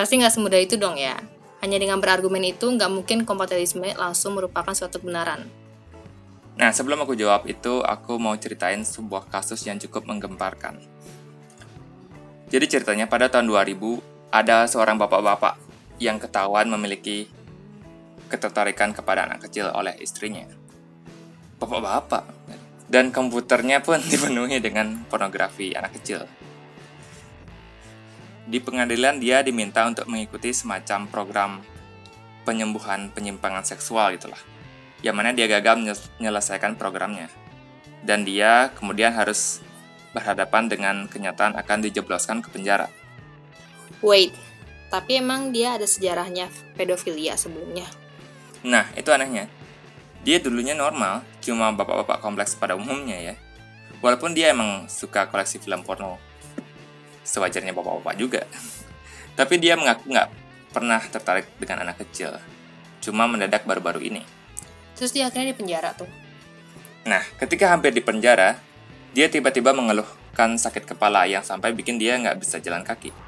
Pasti 0.00 0.16
nggak 0.16 0.32
semudah 0.32 0.60
itu 0.60 0.80
dong 0.80 0.96
ya. 0.96 1.20
Hanya 1.60 1.76
dengan 1.76 2.00
berargumen 2.00 2.44
itu, 2.44 2.68
nggak 2.68 2.88
mungkin 2.88 3.18
kompatibilisme 3.28 3.92
langsung 3.96 4.36
merupakan 4.36 4.72
suatu 4.72 5.00
kebenaran. 5.00 5.44
Nah, 6.56 6.72
sebelum 6.72 7.04
aku 7.04 7.12
jawab 7.12 7.44
itu, 7.44 7.84
aku 7.84 8.16
mau 8.16 8.32
ceritain 8.40 8.80
sebuah 8.80 9.28
kasus 9.28 9.60
yang 9.68 9.76
cukup 9.76 10.08
menggemparkan. 10.08 10.80
Jadi 12.48 12.64
ceritanya 12.64 13.04
pada 13.04 13.28
tahun 13.28 13.52
2000, 13.52 14.15
ada 14.30 14.66
seorang 14.66 14.98
bapak-bapak 14.98 15.58
yang 16.02 16.20
ketahuan 16.20 16.68
memiliki 16.68 17.30
ketertarikan 18.26 18.92
kepada 18.92 19.24
anak 19.24 19.46
kecil 19.48 19.70
oleh 19.70 19.94
istrinya. 20.02 20.46
Bapak-bapak. 21.62 22.24
Dan 22.86 23.10
komputernya 23.10 23.82
pun 23.82 23.98
dipenuhi 24.12 24.62
dengan 24.62 25.02
pornografi 25.10 25.74
anak 25.74 25.98
kecil. 25.98 26.26
Di 28.46 28.62
pengadilan 28.62 29.18
dia 29.18 29.42
diminta 29.42 29.82
untuk 29.82 30.06
mengikuti 30.06 30.54
semacam 30.54 31.10
program 31.10 31.50
penyembuhan 32.46 33.10
penyimpangan 33.10 33.66
seksual 33.66 34.14
gitulah 34.14 34.38
yang 35.04 35.16
mana 35.18 35.34
dia 35.34 35.50
gagal 35.50 35.76
menyelesaikan 36.18 36.78
programnya. 36.78 37.28
Dan 38.06 38.22
dia 38.22 38.70
kemudian 38.78 39.10
harus 39.12 39.60
berhadapan 40.14 40.70
dengan 40.70 40.96
kenyataan 41.10 41.58
akan 41.58 41.78
dijebloskan 41.84 42.40
ke 42.40 42.48
penjara. 42.54 42.88
Wait, 44.04 44.36
tapi 44.92 45.18
emang 45.18 45.50
dia 45.50 45.80
ada 45.80 45.88
sejarahnya 45.88 46.52
pedofilia 46.76 47.34
sebelumnya? 47.34 47.88
Nah, 48.66 48.86
itu 48.98 49.08
anehnya. 49.10 49.48
Dia 50.26 50.42
dulunya 50.42 50.74
normal, 50.74 51.22
cuma 51.38 51.70
bapak-bapak 51.70 52.18
kompleks 52.18 52.58
pada 52.58 52.74
umumnya 52.74 53.16
ya. 53.18 53.34
Walaupun 54.02 54.34
dia 54.34 54.52
emang 54.52 54.90
suka 54.90 55.30
koleksi 55.30 55.62
film 55.62 55.86
porno. 55.86 56.18
Sewajarnya 57.22 57.72
bapak-bapak 57.72 58.14
juga. 58.18 58.42
Tapi 59.38 59.54
dia 59.62 59.78
mengaku 59.78 60.12
nggak 60.12 60.28
pernah 60.74 61.00
tertarik 61.00 61.48
dengan 61.56 61.88
anak 61.88 62.04
kecil. 62.04 62.36
Cuma 63.00 63.24
mendadak 63.30 63.64
baru-baru 63.64 64.02
ini. 64.02 64.22
Terus 64.98 65.12
dia 65.12 65.28
akhirnya 65.28 65.52
di 65.52 65.56
penjara 65.56 65.94
tuh. 65.94 66.08
Nah, 67.06 67.22
ketika 67.38 67.70
hampir 67.70 67.94
di 67.94 68.02
penjara, 68.02 68.58
dia 69.14 69.30
tiba-tiba 69.30 69.70
mengeluhkan 69.70 70.58
sakit 70.58 70.90
kepala 70.90 71.24
yang 71.30 71.46
sampai 71.46 71.70
bikin 71.70 71.96
dia 71.96 72.18
nggak 72.18 72.42
bisa 72.42 72.58
jalan 72.58 72.82
kaki. 72.82 73.25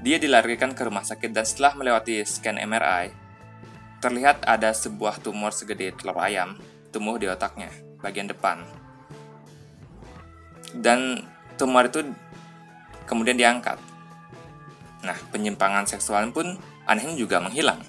Dia 0.00 0.16
dilarikan 0.16 0.72
ke 0.72 0.80
rumah 0.88 1.04
sakit 1.04 1.28
dan 1.28 1.44
setelah 1.44 1.76
melewati 1.76 2.24
scan 2.24 2.56
MRI, 2.56 3.12
terlihat 4.00 4.48
ada 4.48 4.72
sebuah 4.72 5.20
tumor 5.20 5.52
segede 5.52 5.92
telur 5.92 6.16
ayam 6.16 6.56
tumbuh 6.88 7.20
di 7.20 7.28
otaknya, 7.28 7.68
bagian 8.00 8.26
depan. 8.26 8.64
Dan 10.72 11.28
tumor 11.60 11.92
itu 11.92 12.02
kemudian 13.04 13.36
diangkat. 13.36 13.78
Nah, 15.04 15.16
penyimpangan 15.32 15.84
seksual 15.84 16.32
pun 16.32 16.56
anehnya 16.88 17.16
juga 17.20 17.38
menghilang. 17.44 17.80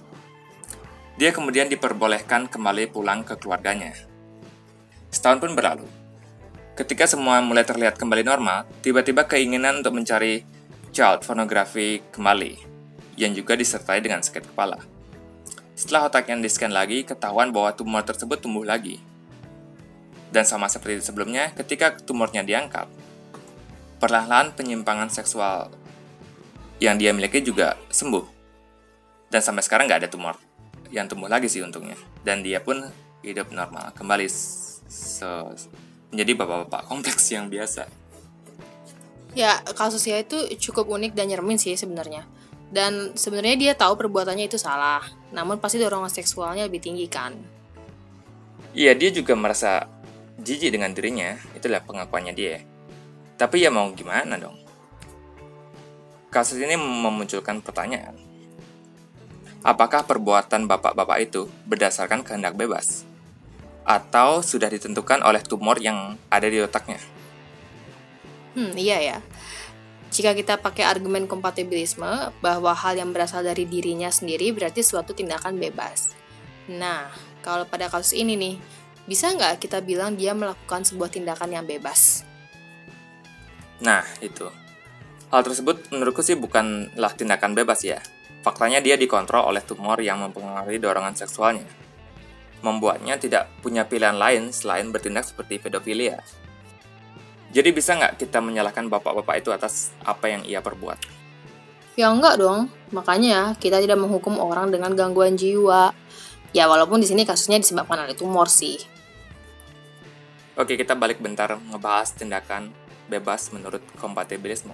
Dia 1.16 1.32
kemudian 1.32 1.72
diperbolehkan 1.72 2.52
kembali 2.52 2.92
pulang 2.92 3.24
ke 3.24 3.40
keluarganya. 3.40 3.96
Setahun 5.12 5.44
pun 5.44 5.52
berlalu. 5.56 5.86
Ketika 6.76 7.04
semua 7.04 7.44
mulai 7.44 7.68
terlihat 7.68 8.00
kembali 8.00 8.24
normal, 8.24 8.64
tiba-tiba 8.80 9.28
keinginan 9.28 9.84
untuk 9.84 9.92
mencari 9.92 10.48
child 10.92 11.24
pornography 11.24 12.04
kembali, 12.12 12.60
yang 13.20 13.32
juga 13.36 13.56
disertai 13.56 14.00
dengan 14.04 14.24
sakit 14.24 14.52
kepala. 14.52 14.80
Setelah 15.76 16.12
otaknya 16.12 16.38
di-scan 16.40 16.72
lagi, 16.72 17.02
ketahuan 17.08 17.50
bahwa 17.50 17.74
tumor 17.74 18.04
tersebut 18.06 18.38
tumbuh 18.38 18.64
lagi. 18.68 19.02
Dan 20.32 20.48
sama 20.48 20.72
seperti 20.72 21.04
sebelumnya, 21.04 21.52
ketika 21.58 21.98
tumornya 21.98 22.46
diangkat, 22.46 22.88
perlahan-lahan 24.00 24.54
penyimpangan 24.56 25.12
seksual 25.12 25.74
yang 26.80 26.96
dia 26.96 27.12
miliki 27.12 27.44
juga 27.44 27.76
sembuh. 27.90 28.26
Dan 29.32 29.42
sampai 29.44 29.64
sekarang 29.64 29.88
nggak 29.90 30.06
ada 30.06 30.12
tumor 30.12 30.36
yang 30.92 31.08
tumbuh 31.08 31.32
lagi 31.32 31.48
sih 31.48 31.64
untungnya 31.64 31.96
dan 32.22 32.44
dia 32.44 32.60
pun 32.60 32.84
hidup 33.24 33.50
normal 33.56 33.96
kembali 33.96 34.28
menjadi 36.12 36.32
bapak-bapak 36.36 36.82
kompleks 36.92 37.32
yang 37.32 37.48
biasa 37.48 37.88
ya 39.32 39.64
kasusnya 39.64 40.22
itu 40.24 40.52
cukup 40.70 40.92
unik 40.92 41.16
dan 41.16 41.32
nyermin 41.32 41.60
sih 41.60 41.76
sebenarnya. 41.76 42.28
Dan 42.72 43.12
sebenarnya 43.20 43.56
dia 43.60 43.74
tahu 43.76 44.00
perbuatannya 44.00 44.48
itu 44.48 44.56
salah. 44.56 45.04
Namun 45.36 45.60
pasti 45.60 45.76
dorongan 45.76 46.08
seksualnya 46.08 46.68
lebih 46.68 46.80
tinggi 46.80 47.08
kan. 47.12 47.36
Iya 48.72 48.96
dia 48.96 49.12
juga 49.12 49.36
merasa 49.36 49.88
jijik 50.40 50.72
dengan 50.72 50.96
dirinya. 50.96 51.36
Itulah 51.52 51.84
pengakuannya 51.84 52.32
dia. 52.32 52.64
Tapi 53.36 53.60
ya 53.60 53.74
mau 53.74 53.92
gimana 53.92 54.40
dong? 54.40 54.56
Kasus 56.32 56.64
ini 56.64 56.80
memunculkan 56.80 57.60
pertanyaan. 57.60 58.16
Apakah 59.62 60.08
perbuatan 60.08 60.66
bapak-bapak 60.66 61.18
itu 61.22 61.52
berdasarkan 61.68 62.24
kehendak 62.24 62.56
bebas? 62.56 63.04
Atau 63.84 64.40
sudah 64.40 64.72
ditentukan 64.72 65.22
oleh 65.28 65.44
tumor 65.44 65.78
yang 65.84 66.16
ada 66.32 66.48
di 66.48 66.64
otaknya? 66.64 66.98
Hmm, 68.56 68.76
iya 68.76 69.00
ya. 69.00 69.18
Jika 70.12 70.36
kita 70.36 70.60
pakai 70.60 70.84
argumen 70.84 71.24
kompatibilisme 71.24 72.36
bahwa 72.44 72.76
hal 72.76 73.00
yang 73.00 73.16
berasal 73.16 73.48
dari 73.48 73.64
dirinya 73.64 74.12
sendiri 74.12 74.52
berarti 74.52 74.84
suatu 74.84 75.16
tindakan 75.16 75.56
bebas. 75.56 76.12
Nah, 76.68 77.08
kalau 77.40 77.64
pada 77.64 77.88
kasus 77.88 78.12
ini 78.20 78.36
nih, 78.36 78.56
bisa 79.08 79.32
nggak 79.32 79.64
kita 79.64 79.80
bilang 79.80 80.20
dia 80.20 80.36
melakukan 80.36 80.84
sebuah 80.84 81.08
tindakan 81.08 81.56
yang 81.56 81.64
bebas? 81.64 82.28
Nah, 83.80 84.04
itu. 84.20 84.52
Hal 85.32 85.48
tersebut 85.48 85.88
menurutku 85.96 86.20
sih 86.20 86.36
bukanlah 86.36 87.16
tindakan 87.16 87.56
bebas 87.56 87.80
ya. 87.88 88.04
Faktanya 88.44 88.84
dia 88.84 89.00
dikontrol 89.00 89.48
oleh 89.48 89.64
tumor 89.64 89.96
yang 90.04 90.20
mempengaruhi 90.20 90.76
dorongan 90.76 91.16
seksualnya. 91.16 91.66
Membuatnya 92.62 93.16
tidak 93.16 93.48
punya 93.64 93.88
pilihan 93.88 94.20
lain 94.20 94.52
selain 94.52 94.92
bertindak 94.92 95.24
seperti 95.24 95.58
pedofilia. 95.58 96.20
Jadi 97.52 97.70
bisa 97.76 98.00
nggak 98.00 98.16
kita 98.16 98.40
menyalahkan 98.40 98.88
bapak-bapak 98.88 99.44
itu 99.44 99.52
atas 99.52 99.92
apa 100.08 100.32
yang 100.32 100.48
ia 100.48 100.64
perbuat? 100.64 100.96
Ya 102.00 102.08
enggak 102.08 102.40
dong, 102.40 102.72
makanya 102.96 103.60
kita 103.60 103.84
tidak 103.84 104.00
menghukum 104.00 104.40
orang 104.40 104.72
dengan 104.72 104.96
gangguan 104.96 105.36
jiwa. 105.36 105.92
Ya 106.56 106.72
walaupun 106.72 107.04
di 107.04 107.08
sini 107.08 107.28
kasusnya 107.28 107.60
disebabkan 107.60 108.08
oleh 108.08 108.16
tumor 108.16 108.48
sih. 108.48 108.80
Oke, 110.56 110.80
kita 110.80 110.96
balik 110.96 111.20
bentar 111.20 111.60
ngebahas 111.60 112.16
tindakan 112.16 112.72
bebas 113.12 113.52
menurut 113.52 113.84
kompatibilisme. 114.00 114.72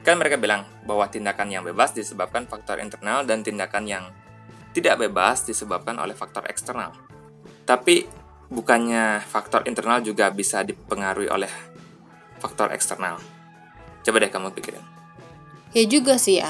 Kan 0.00 0.16
mereka 0.16 0.40
bilang 0.40 0.64
bahwa 0.88 1.04
tindakan 1.12 1.52
yang 1.52 1.64
bebas 1.64 1.92
disebabkan 1.92 2.48
faktor 2.48 2.80
internal 2.80 3.28
dan 3.28 3.44
tindakan 3.44 3.84
yang 3.84 4.04
tidak 4.72 4.96
bebas 4.96 5.44
disebabkan 5.44 6.00
oleh 6.00 6.16
faktor 6.16 6.48
eksternal. 6.48 6.96
Tapi 7.68 8.08
bukannya 8.48 9.20
faktor 9.20 9.68
internal 9.68 10.00
juga 10.00 10.32
bisa 10.32 10.64
dipengaruhi 10.64 11.28
oleh 11.28 11.52
faktor 12.38 12.70
eksternal? 12.72 13.18
Coba 14.06 14.24
deh 14.24 14.32
kamu 14.32 14.54
pikirin. 14.56 14.82
Ya 15.76 15.84
juga 15.84 16.16
sih 16.16 16.40
ya. 16.40 16.48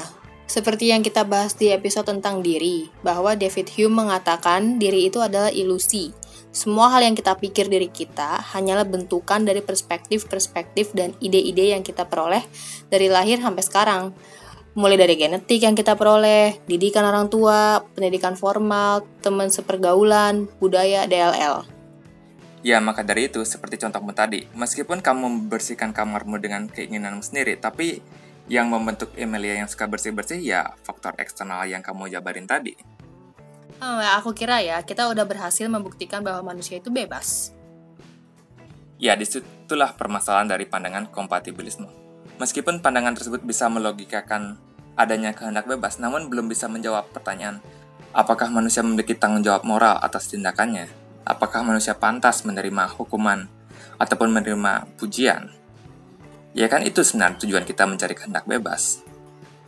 Seperti 0.49 0.89
yang 0.89 1.05
kita 1.05 1.29
bahas 1.29 1.53
di 1.53 1.69
episode 1.69 2.09
tentang 2.09 2.41
diri, 2.41 2.89
bahwa 3.05 3.37
David 3.37 3.69
Hume 3.77 4.01
mengatakan 4.01 4.81
diri 4.81 5.05
itu 5.05 5.21
adalah 5.21 5.53
ilusi. 5.53 6.09
Semua 6.49 6.89
hal 6.89 7.05
yang 7.05 7.13
kita 7.13 7.37
pikir 7.37 7.69
diri 7.69 7.85
kita 7.85 8.41
hanyalah 8.57 8.81
bentukan 8.81 9.45
dari 9.45 9.61
perspektif-perspektif 9.61 10.97
dan 10.97 11.13
ide-ide 11.21 11.77
yang 11.77 11.85
kita 11.85 12.09
peroleh 12.09 12.41
dari 12.89 13.05
lahir 13.13 13.37
sampai 13.37 13.61
sekarang. 13.61 14.03
Mulai 14.73 14.97
dari 14.97 15.21
genetik 15.21 15.61
yang 15.61 15.77
kita 15.77 15.93
peroleh, 15.93 16.57
didikan 16.65 17.05
orang 17.05 17.29
tua, 17.29 17.85
pendidikan 17.93 18.33
formal, 18.33 19.05
teman 19.21 19.53
sepergaulan, 19.53 20.49
budaya, 20.57 21.05
DLL. 21.05 21.78
Ya, 22.59 22.83
maka 22.83 23.07
dari 23.07 23.31
itu, 23.31 23.39
seperti 23.47 23.79
contohmu 23.79 24.11
tadi, 24.11 24.43
meskipun 24.51 24.99
kamu 24.99 25.47
membersihkan 25.47 25.95
kamarmu 25.95 26.43
dengan 26.43 26.67
keinginanmu 26.67 27.23
sendiri, 27.23 27.55
tapi 27.55 28.03
yang 28.51 28.67
membentuk 28.67 29.15
Emilia 29.15 29.63
yang 29.63 29.69
suka 29.69 29.87
bersih-bersih 29.87 30.41
ya 30.41 30.75
faktor 30.83 31.15
eksternal 31.21 31.63
yang 31.69 31.79
kamu 31.79 32.11
jabarin 32.11 32.49
tadi. 32.49 32.75
Oh, 33.79 34.03
aku 34.19 34.35
kira 34.35 34.59
ya, 34.59 34.83
kita 34.83 35.07
udah 35.07 35.23
berhasil 35.23 35.63
membuktikan 35.71 36.19
bahwa 36.19 36.51
manusia 36.51 36.83
itu 36.83 36.91
bebas. 36.91 37.55
Ya, 38.99 39.15
di 39.15 39.23
situlah 39.23 39.95
permasalahan 39.95 40.51
dari 40.51 40.67
pandangan 40.67 41.07
kompatibilisme. 41.07 41.87
Meskipun 42.43 42.83
pandangan 42.83 43.15
tersebut 43.15 43.39
bisa 43.39 43.71
melogikakan 43.71 44.59
adanya 44.99 45.31
kehendak 45.31 45.63
bebas, 45.63 45.95
namun 46.03 46.27
belum 46.27 46.51
bisa 46.51 46.67
menjawab 46.67 47.07
pertanyaan, 47.15 47.63
apakah 48.11 48.51
manusia 48.51 48.83
memiliki 48.83 49.15
tanggung 49.15 49.47
jawab 49.47 49.63
moral 49.63 49.95
atas 50.03 50.27
tindakannya? 50.27 50.91
Apakah 51.29 51.61
manusia 51.61 51.93
pantas 51.93 52.41
menerima 52.41 52.89
hukuman 52.97 53.45
ataupun 54.01 54.33
menerima 54.33 54.89
pujian? 54.97 55.53
Ya 56.57 56.65
kan 56.65 56.81
itu 56.81 57.05
sebenarnya 57.05 57.45
tujuan 57.45 57.69
kita 57.69 57.85
mencari 57.85 58.17
kehendak 58.17 58.49
bebas. 58.49 59.05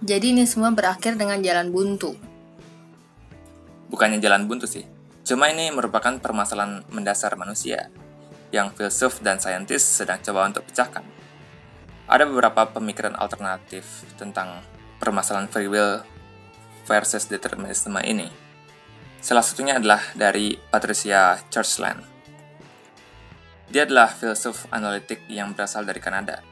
Jadi 0.01 0.33
ini 0.33 0.49
semua 0.49 0.73
berakhir 0.73 1.13
dengan 1.13 1.37
jalan 1.45 1.69
buntu. 1.69 2.17
Bukannya 3.93 4.17
jalan 4.17 4.49
buntu 4.49 4.65
sih. 4.65 4.89
Cuma 5.21 5.53
ini 5.53 5.69
merupakan 5.69 6.17
permasalahan 6.17 6.81
mendasar 6.89 7.37
manusia 7.37 7.93
yang 8.49 8.73
filsuf 8.73 9.21
dan 9.21 9.37
saintis 9.37 9.85
sedang 9.85 10.17
coba 10.25 10.49
untuk 10.49 10.65
pecahkan. 10.65 11.05
Ada 12.09 12.25
beberapa 12.25 12.73
pemikiran 12.73 13.13
alternatif 13.13 13.85
tentang 14.17 14.65
permasalahan 14.97 15.45
free 15.45 15.69
will 15.69 16.01
versus 16.89 17.29
determinisme 17.29 18.01
ini. 18.01 18.40
Salah 19.21 19.45
satunya 19.45 19.77
adalah 19.77 20.01
dari 20.17 20.57
Patricia 20.57 21.37
Churchland. 21.47 22.01
Dia 23.71 23.87
adalah 23.87 24.09
filsuf 24.11 24.67
analitik 24.73 25.23
yang 25.31 25.53
berasal 25.55 25.85
dari 25.85 26.01
Kanada 26.03 26.51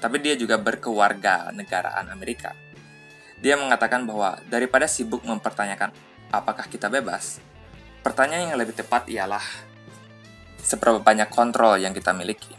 tapi 0.00 0.16
dia 0.18 0.34
juga 0.34 0.56
berkewarga 0.56 1.52
negaraan 1.52 2.08
Amerika. 2.08 2.56
Dia 3.38 3.54
mengatakan 3.60 4.08
bahwa 4.08 4.40
daripada 4.48 4.88
sibuk 4.88 5.20
mempertanyakan 5.22 5.92
apakah 6.32 6.64
kita 6.66 6.88
bebas, 6.88 7.38
pertanyaan 8.00 8.52
yang 8.52 8.58
lebih 8.58 8.74
tepat 8.74 9.06
ialah 9.12 9.44
seberapa 10.60 11.04
banyak 11.04 11.28
kontrol 11.28 11.76
yang 11.76 11.92
kita 11.92 12.16
miliki. 12.16 12.56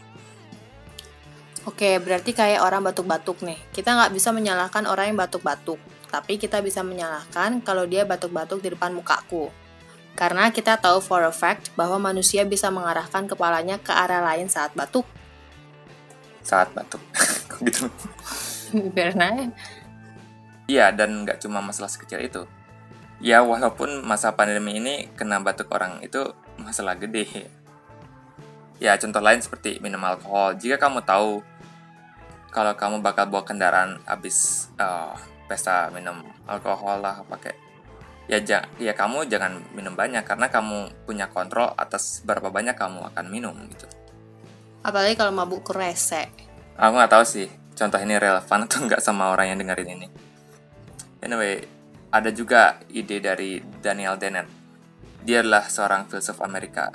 Oke, 1.62 2.02
berarti 2.02 2.34
kayak 2.34 2.66
orang 2.66 2.82
batuk-batuk 2.82 3.46
nih. 3.46 3.58
Kita 3.70 3.94
nggak 3.94 4.10
bisa 4.10 4.34
menyalahkan 4.34 4.82
orang 4.90 5.14
yang 5.14 5.18
batuk-batuk, 5.18 5.78
tapi 6.12 6.36
kita 6.36 6.60
bisa 6.60 6.84
menyalahkan 6.84 7.64
kalau 7.64 7.88
dia 7.88 8.04
batuk-batuk 8.04 8.60
di 8.60 8.76
depan 8.76 8.92
mukaku. 8.92 9.48
Karena 10.12 10.52
kita 10.52 10.76
tahu 10.76 11.00
for 11.00 11.24
a 11.24 11.32
fact 11.32 11.72
bahwa 11.72 11.96
manusia 12.12 12.44
bisa 12.44 12.68
mengarahkan 12.68 13.24
kepalanya 13.24 13.80
ke 13.80 13.96
arah 13.96 14.20
lain 14.20 14.52
saat 14.52 14.76
batuk. 14.76 15.08
Saat 16.44 16.68
batuk. 16.76 17.00
Gitu? 17.64 17.88
Karena 18.96 19.48
iya 20.68 20.92
dan 20.92 21.24
nggak 21.24 21.40
cuma 21.40 21.64
masalah 21.64 21.88
sekecil 21.88 22.20
itu. 22.20 22.44
Ya 23.24 23.40
walaupun 23.40 24.04
masa 24.04 24.36
pandemi 24.36 24.76
ini 24.76 25.08
kena 25.16 25.40
batuk 25.40 25.72
orang 25.72 26.04
itu 26.04 26.36
masalah 26.60 26.92
gede. 27.00 27.48
Ya 28.76 29.00
contoh 29.00 29.24
lain 29.24 29.40
seperti 29.40 29.80
minum 29.80 30.04
alkohol. 30.04 30.60
Jika 30.60 30.76
kamu 30.76 31.08
tahu 31.08 31.40
kalau 32.52 32.76
kamu 32.76 33.00
bakal 33.00 33.32
bawa 33.32 33.48
kendaraan 33.48 33.96
habis 34.04 34.68
uh, 34.76 35.16
pesta 35.46 35.90
minum 35.94 36.22
alkohol 36.46 37.02
lah 37.02 37.22
pakai 37.26 37.54
ya 38.30 38.38
ja, 38.38 38.64
ya 38.78 38.94
kamu 38.94 39.26
jangan 39.26 39.58
minum 39.74 39.92
banyak 39.92 40.22
karena 40.22 40.46
kamu 40.48 40.92
punya 41.04 41.26
kontrol 41.28 41.74
atas 41.74 42.22
berapa 42.22 42.48
banyak 42.48 42.78
kamu 42.78 43.12
akan 43.12 43.26
minum 43.28 43.54
gitu 43.72 43.90
Apalagi 44.82 45.14
kalau 45.14 45.30
mabuk 45.30 45.70
rese. 45.70 46.26
Aku 46.74 46.98
nggak 46.98 47.12
tahu 47.14 47.24
sih, 47.24 47.46
contoh 47.78 48.02
ini 48.02 48.18
relevan 48.18 48.66
atau 48.66 48.82
nggak 48.82 48.98
sama 48.98 49.30
orang 49.30 49.54
yang 49.54 49.58
dengerin 49.62 49.94
ini. 49.94 50.08
Anyway, 51.22 51.62
ada 52.10 52.34
juga 52.34 52.82
ide 52.90 53.22
dari 53.22 53.62
Daniel 53.78 54.18
Dennett. 54.18 54.50
Dia 55.22 55.38
adalah 55.38 55.70
seorang 55.70 56.10
filsuf 56.10 56.42
Amerika, 56.42 56.90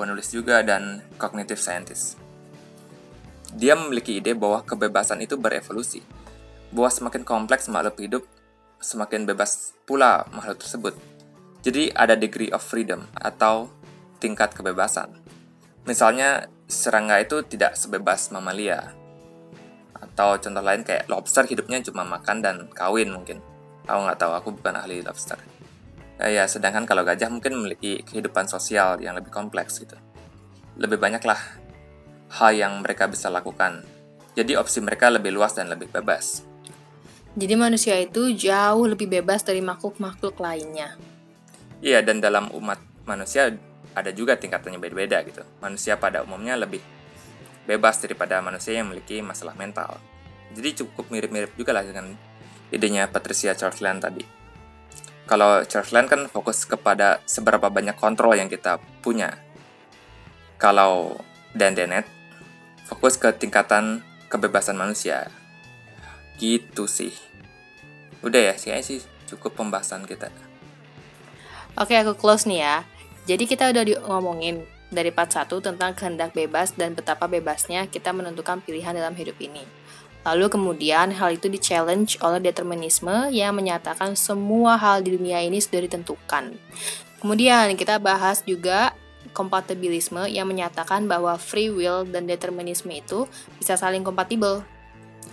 penulis 0.00 0.32
juga 0.32 0.64
dan 0.64 1.04
cognitive 1.20 1.60
scientist. 1.60 2.16
Dia 3.52 3.76
memiliki 3.76 4.16
ide 4.16 4.32
bahwa 4.32 4.64
kebebasan 4.64 5.20
itu 5.20 5.36
berevolusi, 5.36 6.00
bahwa 6.70 6.90
semakin 6.90 7.22
kompleks 7.26 7.66
makhluk 7.66 7.98
hidup, 7.98 8.22
semakin 8.80 9.26
bebas 9.28 9.74
pula 9.84 10.26
makhluk 10.30 10.62
tersebut. 10.62 10.94
Jadi 11.60 11.92
ada 11.92 12.16
degree 12.16 12.48
of 12.50 12.64
freedom 12.64 13.04
atau 13.12 13.68
tingkat 14.16 14.56
kebebasan. 14.56 15.20
Misalnya 15.84 16.48
serangga 16.70 17.20
itu 17.20 17.44
tidak 17.44 17.76
sebebas 17.76 18.32
mamalia. 18.32 18.96
Atau 20.00 20.40
contoh 20.40 20.64
lain 20.64 20.80
kayak 20.80 21.10
lobster 21.12 21.44
hidupnya 21.44 21.84
cuma 21.84 22.06
makan 22.06 22.40
dan 22.40 22.56
kawin 22.72 23.12
mungkin. 23.12 23.44
Aku 23.84 24.00
nggak 24.06 24.18
tahu, 24.20 24.32
aku 24.32 24.48
bukan 24.56 24.80
ahli 24.80 25.04
lobster. 25.04 25.36
Ya, 26.20 26.28
ya, 26.28 26.44
sedangkan 26.44 26.84
kalau 26.84 27.00
gajah 27.00 27.32
mungkin 27.32 27.56
memiliki 27.56 28.04
kehidupan 28.04 28.44
sosial 28.48 29.00
yang 29.00 29.16
lebih 29.16 29.32
kompleks 29.32 29.80
gitu. 29.80 29.96
Lebih 30.76 31.00
banyaklah 31.00 31.40
hal 32.40 32.50
yang 32.52 32.80
mereka 32.84 33.08
bisa 33.08 33.32
lakukan. 33.32 33.84
Jadi 34.36 34.54
opsi 34.54 34.84
mereka 34.84 35.08
lebih 35.08 35.32
luas 35.32 35.56
dan 35.56 35.72
lebih 35.72 35.88
bebas. 35.88 36.49
Jadi 37.38 37.54
manusia 37.54 37.94
itu 37.98 38.34
jauh 38.34 38.84
lebih 38.90 39.06
bebas 39.06 39.46
dari 39.46 39.62
makhluk-makhluk 39.62 40.34
lainnya. 40.42 40.98
Iya, 41.78 42.02
dan 42.02 42.18
dalam 42.18 42.50
umat 42.50 42.82
manusia 43.06 43.54
ada 43.94 44.10
juga 44.10 44.34
tingkatannya 44.34 44.82
beda-beda 44.82 45.22
gitu. 45.22 45.46
Manusia 45.62 45.94
pada 45.94 46.26
umumnya 46.26 46.58
lebih 46.58 46.82
bebas 47.70 48.02
daripada 48.02 48.42
manusia 48.42 48.74
yang 48.74 48.90
memiliki 48.90 49.22
masalah 49.22 49.54
mental. 49.54 50.02
Jadi 50.50 50.82
cukup 50.82 51.06
mirip-mirip 51.14 51.54
juga 51.54 51.70
lah 51.70 51.86
dengan 51.86 52.10
idenya 52.74 53.06
Patricia 53.06 53.54
Churchland 53.54 54.02
tadi. 54.02 54.26
Kalau 55.30 55.62
Churchland 55.62 56.10
kan 56.10 56.26
fokus 56.26 56.66
kepada 56.66 57.22
seberapa 57.22 57.70
banyak 57.70 57.94
kontrol 57.94 58.34
yang 58.34 58.50
kita 58.50 58.82
punya. 58.98 59.38
Kalau 60.58 61.14
Dan 61.54 61.78
Dennett 61.78 62.06
fokus 62.90 63.14
ke 63.14 63.30
tingkatan 63.30 64.02
kebebasan 64.26 64.74
manusia. 64.74 65.30
Gitu 66.40 66.88
sih. 66.88 67.12
Udah 68.24 68.40
ya, 68.40 68.56
sih 68.56 69.04
cukup 69.28 69.60
pembahasan 69.60 70.08
kita. 70.08 70.32
Oke, 71.76 71.94
aku 71.94 72.16
close 72.16 72.48
nih 72.48 72.64
ya. 72.64 72.76
Jadi 73.28 73.44
kita 73.44 73.68
udah 73.70 73.84
ngomongin 74.08 74.64
dari 74.90 75.14
part 75.14 75.30
1 75.30 75.46
tentang 75.62 75.94
kehendak 75.94 76.34
bebas 76.34 76.74
dan 76.74 76.98
betapa 76.98 77.30
bebasnya 77.30 77.86
kita 77.86 78.10
menentukan 78.10 78.58
pilihan 78.58 78.96
dalam 78.96 79.14
hidup 79.14 79.38
ini. 79.38 79.62
Lalu 80.20 80.52
kemudian 80.52 81.16
hal 81.16 81.32
itu 81.32 81.48
di-challenge 81.48 82.20
oleh 82.20 82.44
determinisme 82.44 83.32
yang 83.32 83.56
menyatakan 83.56 84.12
semua 84.18 84.76
hal 84.76 85.00
di 85.00 85.16
dunia 85.16 85.40
ini 85.40 85.56
sudah 85.62 85.80
ditentukan. 85.88 86.58
Kemudian 87.24 87.72
kita 87.78 87.96
bahas 87.96 88.44
juga 88.44 88.92
kompatibilisme 89.32 90.28
yang 90.28 90.50
menyatakan 90.50 91.08
bahwa 91.08 91.38
free 91.40 91.72
will 91.72 92.04
dan 92.04 92.28
determinisme 92.28 92.90
itu 92.92 93.24
bisa 93.56 93.80
saling 93.80 94.04
kompatibel. 94.04 94.60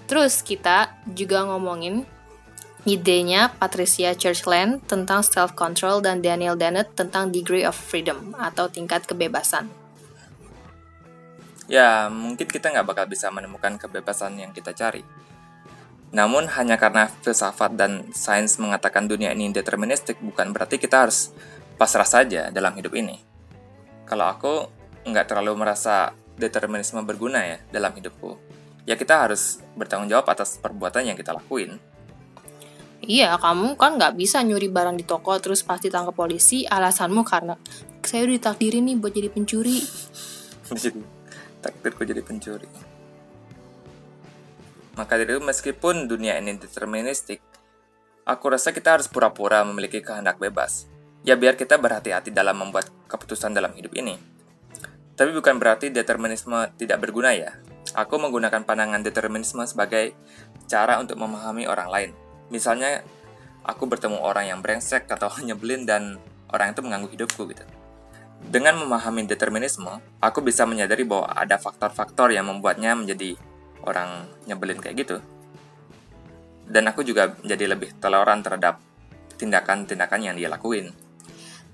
Terus 0.08 0.40
kita 0.40 0.96
juga 1.12 1.44
ngomongin 1.44 2.08
idenya 2.88 3.52
Patricia 3.52 4.16
Churchland 4.16 4.80
tentang 4.88 5.20
self-control 5.20 6.00
dan 6.00 6.24
Daniel 6.24 6.56
Dennett 6.56 6.96
tentang 6.96 7.28
degree 7.28 7.68
of 7.68 7.76
freedom 7.76 8.32
atau 8.40 8.72
tingkat 8.72 9.04
kebebasan. 9.04 9.68
Ya, 11.68 12.08
mungkin 12.08 12.48
kita 12.48 12.72
nggak 12.72 12.88
bakal 12.88 13.06
bisa 13.12 13.28
menemukan 13.28 13.76
kebebasan 13.76 14.40
yang 14.40 14.56
kita 14.56 14.72
cari. 14.72 15.04
Namun, 16.16 16.48
hanya 16.48 16.80
karena 16.80 17.12
filsafat 17.12 17.76
dan 17.76 18.08
sains 18.16 18.56
mengatakan 18.56 19.04
dunia 19.12 19.36
ini 19.36 19.52
deterministik 19.52 20.24
bukan 20.24 20.56
berarti 20.56 20.80
kita 20.80 21.04
harus 21.04 21.36
pasrah 21.76 22.08
saja 22.08 22.48
dalam 22.56 22.72
hidup 22.80 22.96
ini. 22.96 23.20
Kalau 24.08 24.32
aku 24.32 24.54
nggak 25.04 25.28
terlalu 25.28 25.60
merasa 25.60 26.16
determinisme 26.40 27.04
berguna 27.04 27.44
ya 27.44 27.58
dalam 27.68 27.92
hidupku, 27.92 28.40
ya 28.88 28.96
kita 28.96 29.28
harus 29.28 29.60
bertanggung 29.76 30.08
jawab 30.08 30.32
atas 30.32 30.56
perbuatan 30.58 31.12
yang 31.12 31.20
kita 31.20 31.36
lakuin. 31.36 31.76
Iya, 33.04 33.38
kamu 33.38 33.78
kan 33.78 34.00
nggak 34.00 34.18
bisa 34.18 34.42
nyuri 34.42 34.72
barang 34.72 34.98
di 34.98 35.06
toko 35.06 35.36
terus 35.38 35.62
pasti 35.62 35.92
tangkap 35.92 36.16
polisi 36.18 36.66
alasanmu 36.66 37.22
karena 37.28 37.60
saya 38.02 38.26
udah 38.26 38.36
ditakdirin 38.40 38.88
nih 38.88 38.96
buat 38.98 39.14
jadi 39.14 39.30
pencuri. 39.30 39.84
takdirku 41.64 42.08
jadi 42.08 42.24
pencuri. 42.24 42.66
Maka 44.98 45.14
dari 45.14 45.38
itu 45.38 45.44
meskipun 45.46 46.10
dunia 46.10 46.42
ini 46.42 46.58
deterministik, 46.58 47.38
aku 48.26 48.46
rasa 48.50 48.74
kita 48.74 48.98
harus 48.98 49.06
pura-pura 49.06 49.62
memiliki 49.62 50.02
kehendak 50.02 50.42
bebas. 50.42 50.90
Ya 51.22 51.38
biar 51.38 51.54
kita 51.54 51.78
berhati-hati 51.78 52.34
dalam 52.34 52.58
membuat 52.58 52.90
keputusan 53.06 53.54
dalam 53.54 53.78
hidup 53.78 53.94
ini. 53.94 54.18
Tapi 55.14 55.38
bukan 55.38 55.62
berarti 55.62 55.94
determinisme 55.94 56.72
tidak 56.82 56.98
berguna 57.04 57.36
ya. 57.38 57.54
Aku 57.98 58.22
menggunakan 58.22 58.62
pandangan 58.62 59.02
determinisme 59.02 59.66
sebagai 59.66 60.14
cara 60.70 61.02
untuk 61.02 61.18
memahami 61.18 61.66
orang 61.66 61.90
lain. 61.90 62.10
Misalnya, 62.54 63.02
aku 63.66 63.90
bertemu 63.90 64.22
orang 64.22 64.54
yang 64.54 64.60
brengsek 64.62 65.10
atau 65.10 65.34
nyebelin 65.48 65.90
dan 65.90 66.22
orang 66.54 66.78
itu 66.78 66.86
mengganggu 66.86 67.10
hidupku 67.10 67.50
gitu. 67.50 67.66
Dengan 68.38 68.78
memahami 68.78 69.26
determinisme, 69.26 69.90
aku 70.22 70.46
bisa 70.46 70.70
menyadari 70.70 71.02
bahwa 71.10 71.26
ada 71.34 71.58
faktor-faktor 71.58 72.30
yang 72.30 72.46
membuatnya 72.46 72.94
menjadi 72.94 73.34
orang 73.82 74.30
nyebelin 74.46 74.78
kayak 74.78 74.96
gitu. 75.02 75.18
Dan 76.70 76.86
aku 76.86 77.02
juga 77.02 77.34
menjadi 77.42 77.66
lebih 77.74 77.98
toleran 77.98 78.46
terhadap 78.46 78.78
tindakan-tindakan 79.42 80.22
yang 80.22 80.36
dia 80.38 80.54
lakuin. 80.54 80.94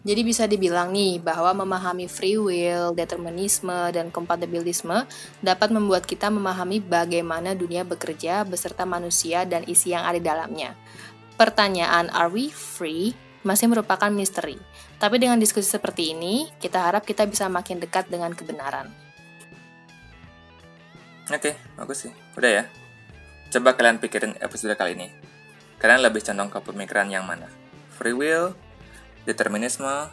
Jadi 0.04 0.22
bisa 0.28 0.44
dibilang 0.44 0.92
nih 0.92 1.24
bahwa 1.24 1.64
memahami 1.64 2.12
free 2.12 2.36
will, 2.36 2.92
determinisme, 2.92 3.88
dan 3.96 4.12
kompatibilisme 4.12 5.08
dapat 5.40 5.72
membuat 5.72 6.04
kita 6.04 6.28
memahami 6.28 6.84
bagaimana 6.84 7.56
dunia 7.56 7.88
bekerja 7.88 8.44
beserta 8.44 8.84
manusia 8.84 9.48
dan 9.48 9.64
isi 9.64 9.96
yang 9.96 10.04
ada 10.04 10.20
di 10.20 10.28
dalamnya. 10.28 10.76
Pertanyaan 11.40 12.12
are 12.12 12.28
we 12.28 12.52
free 12.52 13.16
masih 13.48 13.72
merupakan 13.72 14.12
misteri. 14.12 14.60
Tapi 15.00 15.24
dengan 15.24 15.40
diskusi 15.40 15.72
seperti 15.72 16.12
ini, 16.12 16.52
kita 16.60 16.84
harap 16.84 17.08
kita 17.08 17.24
bisa 17.24 17.48
makin 17.48 17.80
dekat 17.80 18.12
dengan 18.12 18.36
kebenaran. 18.36 18.92
Oke, 21.32 21.56
bagus 21.80 22.08
sih. 22.08 22.14
Udah 22.36 22.52
ya. 22.52 22.64
Coba 23.56 23.80
kalian 23.80 24.04
pikirin 24.04 24.36
episode 24.44 24.76
kali 24.76 25.00
ini. 25.00 25.08
Kalian 25.80 26.04
lebih 26.04 26.24
condong 26.24 26.52
ke 26.52 26.60
pemikiran 26.60 27.08
yang 27.08 27.24
mana? 27.24 27.48
Free 27.96 28.16
will, 28.16 28.56
determinisme, 29.24 30.10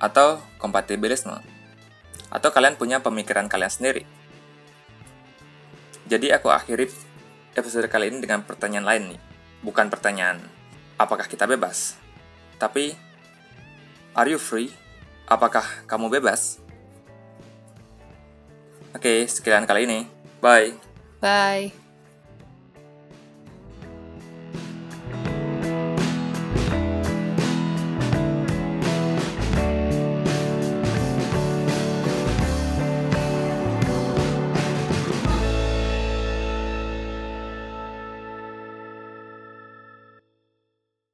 atau 0.00 0.40
kompatibilisme? 0.56 1.38
Atau 2.32 2.50
kalian 2.50 2.78
punya 2.80 3.02
pemikiran 3.04 3.46
kalian 3.46 3.70
sendiri? 3.70 4.02
Jadi 6.10 6.34
aku 6.34 6.50
akhiri 6.50 6.90
episode 7.54 7.86
kali 7.86 8.10
ini 8.10 8.18
dengan 8.18 8.42
pertanyaan 8.42 8.86
lain 8.86 9.02
nih. 9.14 9.20
Bukan 9.60 9.92
pertanyaan, 9.92 10.40
apakah 10.96 11.28
kita 11.28 11.44
bebas? 11.44 11.94
Tapi, 12.56 12.96
are 14.16 14.30
you 14.30 14.40
free? 14.40 14.72
Apakah 15.30 15.62
kamu 15.86 16.10
bebas? 16.10 16.58
Oke, 18.90 19.28
sekian 19.30 19.68
kali 19.68 19.86
ini. 19.86 20.00
Bye. 20.42 20.74
Bye. 21.22 21.79